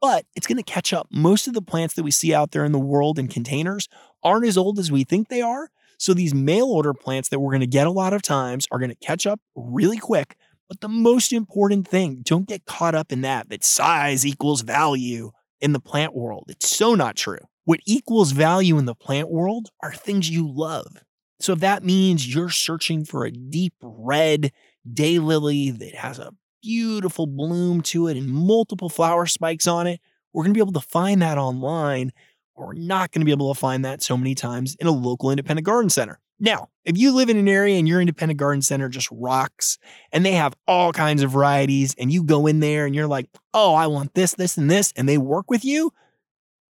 but 0.00 0.26
it's 0.34 0.46
going 0.46 0.56
to 0.56 0.62
catch 0.62 0.92
up. 0.92 1.08
Most 1.10 1.48
of 1.48 1.54
the 1.54 1.62
plants 1.62 1.94
that 1.94 2.02
we 2.02 2.10
see 2.10 2.34
out 2.34 2.52
there 2.52 2.64
in 2.64 2.72
the 2.72 2.78
world 2.78 3.18
in 3.18 3.28
containers 3.28 3.88
aren't 4.22 4.46
as 4.46 4.58
old 4.58 4.78
as 4.78 4.92
we 4.92 5.04
think 5.04 5.28
they 5.28 5.42
are. 5.42 5.70
So 5.98 6.14
these 6.14 6.34
mail 6.34 6.66
order 6.66 6.94
plants 6.94 7.28
that 7.28 7.40
we're 7.40 7.50
going 7.50 7.60
to 7.60 7.66
get 7.66 7.86
a 7.86 7.92
lot 7.92 8.12
of 8.12 8.22
times 8.22 8.66
are 8.70 8.78
going 8.78 8.90
to 8.90 8.96
catch 8.96 9.26
up 9.26 9.40
really 9.56 9.98
quick. 9.98 10.36
But 10.68 10.80
the 10.80 10.88
most 10.88 11.32
important 11.32 11.88
thing, 11.88 12.20
don't 12.22 12.46
get 12.46 12.66
caught 12.66 12.94
up 12.94 13.10
in 13.10 13.22
that, 13.22 13.48
that 13.48 13.64
size 13.64 14.24
equals 14.24 14.60
value 14.60 15.32
in 15.60 15.72
the 15.72 15.80
plant 15.80 16.14
world. 16.14 16.44
It's 16.48 16.68
so 16.68 16.94
not 16.94 17.16
true. 17.16 17.38
What 17.64 17.80
equals 17.86 18.32
value 18.32 18.78
in 18.78 18.84
the 18.84 18.94
plant 18.94 19.30
world 19.30 19.70
are 19.82 19.92
things 19.92 20.30
you 20.30 20.48
love. 20.48 21.02
So 21.40 21.52
if 21.52 21.60
that 21.60 21.84
means 21.84 22.32
you're 22.32 22.48
searching 22.48 23.04
for 23.04 23.24
a 23.24 23.30
deep 23.30 23.74
red 23.82 24.52
daylily 24.88 25.76
that 25.78 25.94
has 25.94 26.18
a 26.18 26.32
beautiful 26.62 27.26
bloom 27.26 27.80
to 27.82 28.08
it 28.08 28.16
and 28.16 28.28
multiple 28.28 28.88
flower 28.88 29.26
spikes 29.26 29.66
on 29.66 29.86
it, 29.86 30.00
we're 30.32 30.44
going 30.44 30.52
to 30.52 30.58
be 30.58 30.62
able 30.62 30.80
to 30.80 30.86
find 30.86 31.22
that 31.22 31.38
online. 31.38 32.12
We're 32.56 32.74
not 32.74 33.12
going 33.12 33.20
to 33.20 33.24
be 33.24 33.32
able 33.32 33.52
to 33.52 33.58
find 33.58 33.84
that 33.84 34.02
so 34.02 34.16
many 34.16 34.34
times 34.34 34.76
in 34.80 34.86
a 34.86 34.92
local 34.92 35.30
independent 35.30 35.64
garden 35.64 35.90
center. 35.90 36.18
Now, 36.40 36.68
if 36.84 36.96
you 36.96 37.12
live 37.12 37.28
in 37.28 37.36
an 37.36 37.48
area 37.48 37.78
and 37.78 37.88
your 37.88 38.00
independent 38.00 38.38
garden 38.38 38.62
center 38.62 38.88
just 38.88 39.08
rocks 39.10 39.78
and 40.12 40.24
they 40.24 40.32
have 40.32 40.54
all 40.66 40.92
kinds 40.92 41.22
of 41.22 41.32
varieties, 41.32 41.94
and 41.98 42.12
you 42.12 42.22
go 42.22 42.46
in 42.46 42.60
there 42.60 42.86
and 42.86 42.94
you're 42.94 43.08
like, 43.08 43.28
oh, 43.52 43.74
I 43.74 43.88
want 43.88 44.14
this, 44.14 44.34
this, 44.34 44.56
and 44.56 44.70
this, 44.70 44.92
and 44.96 45.08
they 45.08 45.18
work 45.18 45.50
with 45.50 45.64
you, 45.64 45.92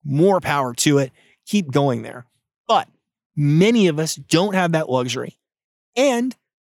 more 0.04 0.40
power 0.40 0.74
to 0.76 1.00
it. 1.00 1.12
Keep 1.48 1.72
going 1.72 2.04
there. 2.04 2.28
But 2.68 2.88
many 3.36 3.88
of 3.88 4.00
us 4.00 4.16
don't 4.16 4.54
have 4.54 4.74
that 4.74 4.90
luxury. 4.90 5.38
And 5.96 6.36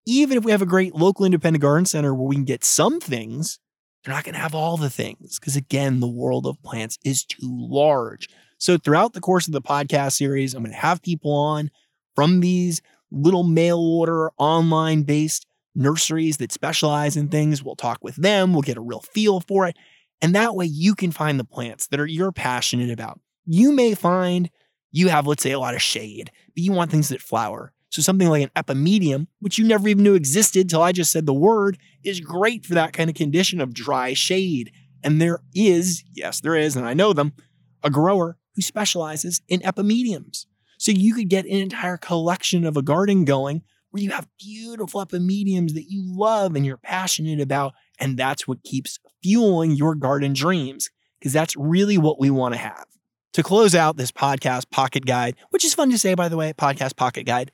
even 0.09 0.39
if 0.39 0.45
we 0.45 0.51
have 0.51 0.63
a 0.63 0.67
great 0.67 0.95
local 0.95 1.27
independent 1.27 1.61
garden 1.61 1.85
center 1.85 2.15
where 2.15 2.27
we 2.27 2.35
can 2.35 2.45
get 2.45 2.65
some 2.65 2.99
things, 2.99 3.59
they're 4.03 4.15
not 4.15 4.25
going 4.25 4.35
to 4.35 4.41
have 4.41 4.55
all 4.55 4.79
the 4.79 4.89
things 4.89 5.39
because, 5.39 5.55
again, 5.55 6.01
the 6.01 6.09
world 6.09 6.47
of 6.47 6.63
plants 6.63 6.99
is 7.05 7.25
too 7.25 7.41
large. 7.43 8.29
So, 8.57 8.79
throughout 8.79 9.13
the 9.13 9.21
course 9.21 9.47
of 9.47 9.53
the 9.53 9.61
podcast 9.61 10.13
series, 10.13 10.55
I'm 10.55 10.63
going 10.63 10.73
to 10.73 10.81
have 10.81 11.03
people 11.03 11.33
on 11.33 11.71
from 12.17 12.41
these 12.41 12.81
little 13.11 13.45
mail 13.45 13.79
order 13.79 14.31
online 14.39 15.03
based 15.03 15.47
nurseries 15.75 16.39
that 16.39 16.53
specialize 16.53 17.17
in 17.17 17.29
things. 17.29 17.63
We'll 17.63 17.77
talk 17.77 17.99
with 18.03 18.17
them, 18.17 18.55
we'll 18.55 18.63
get 18.63 18.79
a 18.79 18.83
real 18.83 19.01
feel 19.01 19.41
for 19.41 19.67
it. 19.67 19.77
And 20.23 20.35
that 20.35 20.55
way 20.55 20.65
you 20.65 20.95
can 20.95 21.13
find 21.13 21.39
the 21.39 21.45
plants 21.45 21.87
that 21.89 22.01
are 22.01 22.07
you're 22.07 22.33
passionate 22.33 22.91
about. 22.91 23.21
You 23.45 23.73
may 23.73 23.95
find 23.95 24.49
you 24.91 25.09
have, 25.09 25.27
let's 25.27 25.43
say, 25.43 25.53
a 25.53 25.61
lot 25.61 25.75
of 25.75 25.83
shade, 25.83 26.31
but 26.55 26.63
you 26.63 26.73
want 26.73 26.91
things 26.91 27.11
that 27.11 27.21
flower. 27.21 27.75
So 27.91 28.03
something 28.03 28.29
like 28.29 28.43
an 28.43 28.51
epimedium, 28.55 29.29
which 29.41 29.59
you 29.59 29.67
never 29.67 29.89
even 29.89 30.05
knew 30.05 30.15
existed 30.15 30.69
till 30.69 30.83
I 30.83 30.93
just 30.93 31.11
said 31.11 31.27
the 31.27 31.33
word, 31.33 31.79
is 32.05 32.21
great 32.21 32.67
for 32.67 32.75
that 32.75 32.93
kind 32.93 33.09
of 33.09 33.17
condition 33.17 33.61
of 33.61 33.73
dry 33.73 34.13
shade. 34.13 34.73
And 35.03 35.23
there 35.23 35.41
is, 35.55 36.05
yes, 36.13 36.41
there 36.41 36.55
is, 36.55 36.77
and 36.77 36.87
I 36.87 36.95
know 36.95 37.13
them, 37.13 37.33
a 37.83 37.91
grower 37.91 38.37
who 38.55 38.63
specializes 38.63 39.41
in 39.49 39.61
epimediums. 39.61 40.47
So 40.79 40.93
you 40.93 41.15
could 41.15 41.29
get 41.29 41.45
an 41.45 41.53
entire 41.53 41.97
collection 41.97 42.65
of 42.65 42.77
a 42.77 42.83
garden 42.83 43.25
going 43.25 43.63
where 43.91 44.03
you 44.03 44.11
have 44.11 44.29
beautiful 44.39 45.05
epimediums 45.05 45.73
that 45.75 45.87
you 45.89 46.05
love 46.05 46.55
and 46.55 46.67
you're 46.67 46.77
passionate 46.77 47.41
about. 47.41 47.73
And 47.99 48.19
that's 48.19 48.47
what 48.47 48.63
keeps 48.65 48.99
fueling 49.23 49.73
your 49.73 49.95
garden 49.95 50.35
dreams, 50.35 50.91
because 51.19 51.33
that's 51.33 51.57
really 51.57 51.97
what 51.97 52.21
we 52.21 52.31
want 52.31 52.55
to 52.55 52.61
have. 52.61 52.85
To 53.35 53.43
close 53.43 53.75
out 53.75 53.97
this 53.97 54.13
podcast 54.13 54.71
pocket 54.71 55.07
guide, 55.07 55.37
which 55.51 55.65
is 55.65 55.75
fun 55.75 55.91
to 55.91 55.99
say, 55.99 56.15
by 56.15 56.29
the 56.29 56.37
way, 56.37 56.53
podcast 56.53 56.97
pocket 56.97 57.25
guide, 57.25 57.53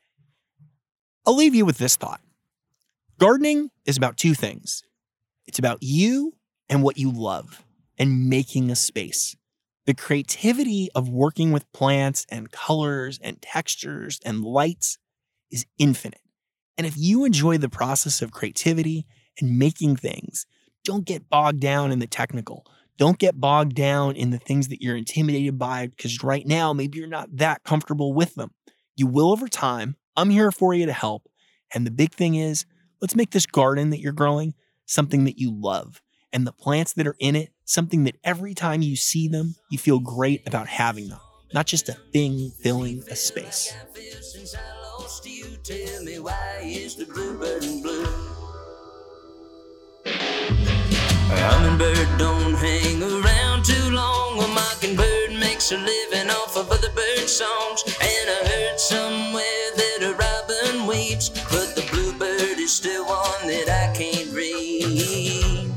I'll 1.27 1.37
leave 1.37 1.55
you 1.55 1.65
with 1.65 1.79
this 1.79 1.97
thought. 1.97 2.21
Gardening 3.19 3.71
is 3.87 3.97
about 3.97 4.17
two 4.17 4.35
things 4.35 4.83
it's 5.47 5.59
about 5.59 5.79
you 5.83 6.35
and 6.69 6.83
what 6.83 6.99
you 6.99 7.11
love 7.11 7.65
and 7.99 8.29
making 8.29 8.71
a 8.71 8.77
space. 8.77 9.37
The 9.87 9.95
creativity 9.95 10.89
of 10.95 11.09
working 11.09 11.53
with 11.53 11.71
plants 11.73 12.27
and 12.31 12.51
colors 12.51 13.19
and 13.23 13.41
textures 13.43 14.21
and 14.25 14.43
lights 14.43 14.99
is 15.51 15.67
infinite. 15.79 16.23
And 16.79 16.87
if 16.87 16.97
you 16.97 17.25
enjoy 17.25 17.59
the 17.59 17.69
process 17.69 18.23
of 18.23 18.33
creativity 18.33 19.07
and 19.39 19.59
making 19.59 19.97
things, 19.97 20.47
don't 20.85 21.05
get 21.05 21.29
bogged 21.29 21.61
down 21.61 21.93
in 21.93 21.99
the 21.99 22.07
technical. 22.07 22.67
Don't 22.97 23.19
get 23.19 23.41
bogged 23.41 23.75
down 23.75 24.17
in 24.17 24.31
the 24.31 24.39
things 24.39 24.69
that 24.69 24.81
you're 24.83 24.97
intimidated 24.97 25.59
by 25.59 25.89
because 25.89 26.23
right 26.23 26.47
now, 26.47 26.73
maybe 26.73 26.99
you're 26.99 27.07
not 27.07 27.37
that 27.37 27.63
comfortable 27.65 28.13
with 28.13 28.35
them. 28.35 28.53
You 28.97 29.07
will 29.07 29.33
over 29.33 29.49
time. 29.49 29.97
I'm 30.17 30.31
here 30.31 30.53
for 30.53 30.75
you 30.75 30.87
to 30.87 30.93
help. 30.93 31.29
And 31.75 31.87
the 31.87 31.91
big 31.91 32.15
thing 32.15 32.35
is, 32.37 32.65
let's 33.01 33.17
make 33.17 33.31
this 33.31 33.47
garden 33.47 33.91
that 33.91 34.01
you're 34.01 34.13
growing 34.13 34.55
something 34.87 35.25
that 35.25 35.39
you 35.39 35.51
love 35.53 36.03
and 36.33 36.47
the 36.47 36.53
plants 36.53 36.93
that 36.95 37.07
are 37.07 37.17
in 37.19 37.37
it 37.37 37.51
something 37.65 38.05
that 38.05 38.17
every 38.23 38.55
time 38.55 38.83
you 38.83 38.97
see 38.97 39.29
them, 39.29 39.55
you 39.71 39.79
feel 39.79 39.99
great 39.99 40.47
about 40.47 40.69
having 40.69 41.09
them, 41.09 41.21
not 41.53 41.67
just 41.67 41.89
a 41.89 41.95
thing 42.13 42.51
filling 42.61 43.03
a 43.11 43.17
space. 43.17 43.73
Hummingbird 51.37 52.19
don't 52.19 52.55
hang 52.55 53.03
around 53.03 53.65
too 53.65 53.91
long. 53.91 54.39
A 54.43 54.49
mockingbird 54.49 55.33
makes 55.41 55.73
a 55.73 55.77
living 55.77 56.31
off 56.31 56.57
of 56.57 56.71
other 56.71 56.91
bird 56.95 57.29
songs. 57.29 57.83
And 57.87 58.31
I 58.31 58.41
heard 58.49 58.81
somewhere 58.81 59.71
that 59.77 59.94
but 61.31 61.75
the 61.75 61.85
bluebird 61.91 62.59
is 62.59 62.73
still 62.77 63.05
one 63.07 63.47
that 63.47 63.69
I 63.69 63.97
can't 63.97 64.31
read. 64.33 65.71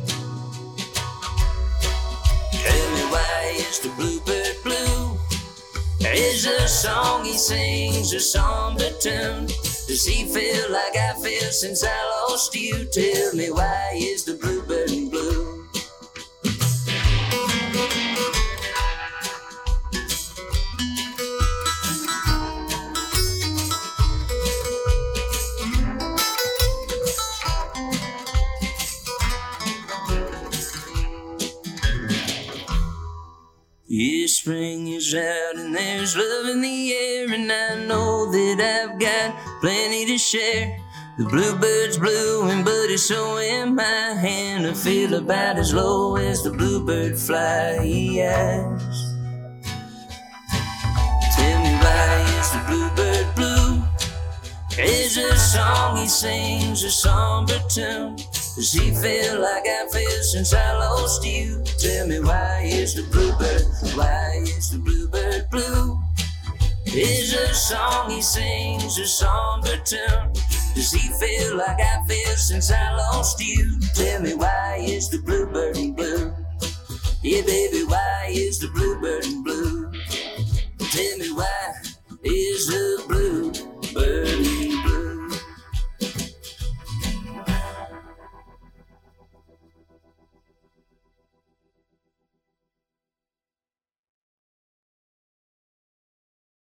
Tell 2.51 2.89
me 2.95 3.03
why 3.13 3.53
is 3.55 3.79
the 3.79 3.89
bluebird 3.95 4.55
blue? 4.63 5.17
Is 5.99 6.45
a 6.45 6.67
song 6.67 7.25
he 7.25 7.37
sings 7.37 8.13
a 8.13 8.19
somber 8.19 8.89
tune? 8.99 9.47
Does 9.87 10.05
he 10.05 10.25
feel 10.25 10.71
like 10.71 10.95
I 10.95 11.13
feel 11.21 11.51
since 11.51 11.83
I 11.83 12.27
lost 12.27 12.55
you? 12.55 12.85
Tell 12.85 13.33
me 13.33 13.51
why 13.51 13.91
is 13.95 14.25
the 14.25 14.33
bluebird 14.35 14.66
Yeah, 33.89 34.27
spring 34.27 34.89
is 34.89 35.15
out 35.15 35.55
and 35.55 35.73
there's 35.73 36.17
love 36.17 36.47
in 36.47 36.59
the 36.59 36.91
air, 36.91 37.31
and 37.31 37.49
I 37.49 37.85
know 37.85 38.29
that 38.29 38.59
I've 38.59 38.99
got 38.99 39.61
plenty 39.61 40.05
to 40.07 40.17
share. 40.17 40.77
The 41.17 41.23
bluebird's 41.23 41.97
blue, 41.97 42.63
but 42.65 42.91
it's 42.91 43.03
so 43.03 43.37
am 43.37 43.79
I, 43.79 44.19
and 44.21 44.67
I 44.67 44.73
feel 44.73 45.13
about 45.13 45.57
as 45.57 45.73
low 45.73 46.17
as 46.17 46.43
the 46.43 46.51
bluebird 46.51 47.17
flies. 47.17 47.87
Tell 51.37 51.59
me 51.63 51.73
why 51.79 52.25
is 52.41 52.51
the 52.51 52.63
bluebird 52.67 53.35
blue? 53.37 53.83
Is 54.77 55.15
a 55.15 55.37
song 55.37 55.95
he 55.95 56.07
sings 56.07 56.83
a 56.83 56.91
somber 56.91 57.57
tune? 57.69 58.17
Does 58.57 58.73
he 58.73 58.89
feel 58.89 59.39
like 59.39 59.67
I 59.67 59.87
feel 59.91 60.23
since 60.23 60.51
I 60.51 60.77
lost 60.79 61.23
you? 61.23 61.63
Tell 61.77 62.07
me 62.07 62.19
why 62.19 62.63
is 62.65 62.95
the 62.95 63.03
bluebird, 63.03 63.61
why 63.95 64.39
is 64.41 64.71
the 64.71 64.79
bluebird 64.79 65.47
blue? 65.51 65.99
Is 66.87 67.33
a 67.35 67.53
song 67.53 68.09
he 68.09 68.19
sings 68.19 68.97
a 68.97 69.05
somber 69.05 69.77
tune? 69.85 70.33
Does 70.73 70.91
he 70.91 71.07
feel 71.19 71.55
like 71.55 71.79
I 71.79 72.03
feel 72.07 72.35
since 72.35 72.71
I 72.71 72.95
lost 72.95 73.39
you? 73.39 73.79
Tell 73.93 74.23
me 74.23 74.33
why 74.33 74.79
is 74.81 75.07
the 75.11 75.19
bluebird 75.19 75.95
blue? 75.95 76.33
Yeah, 77.21 77.43
baby, 77.43 77.83
why 77.83 78.29
is 78.31 78.57
the 78.57 78.69
bluebird 78.69 79.23
blue? 79.43 79.91
Tell 80.79 81.17
me 81.19 81.31
why 81.31 81.73
is 82.23 82.65
the 82.65 83.03
bluebird 83.07 84.46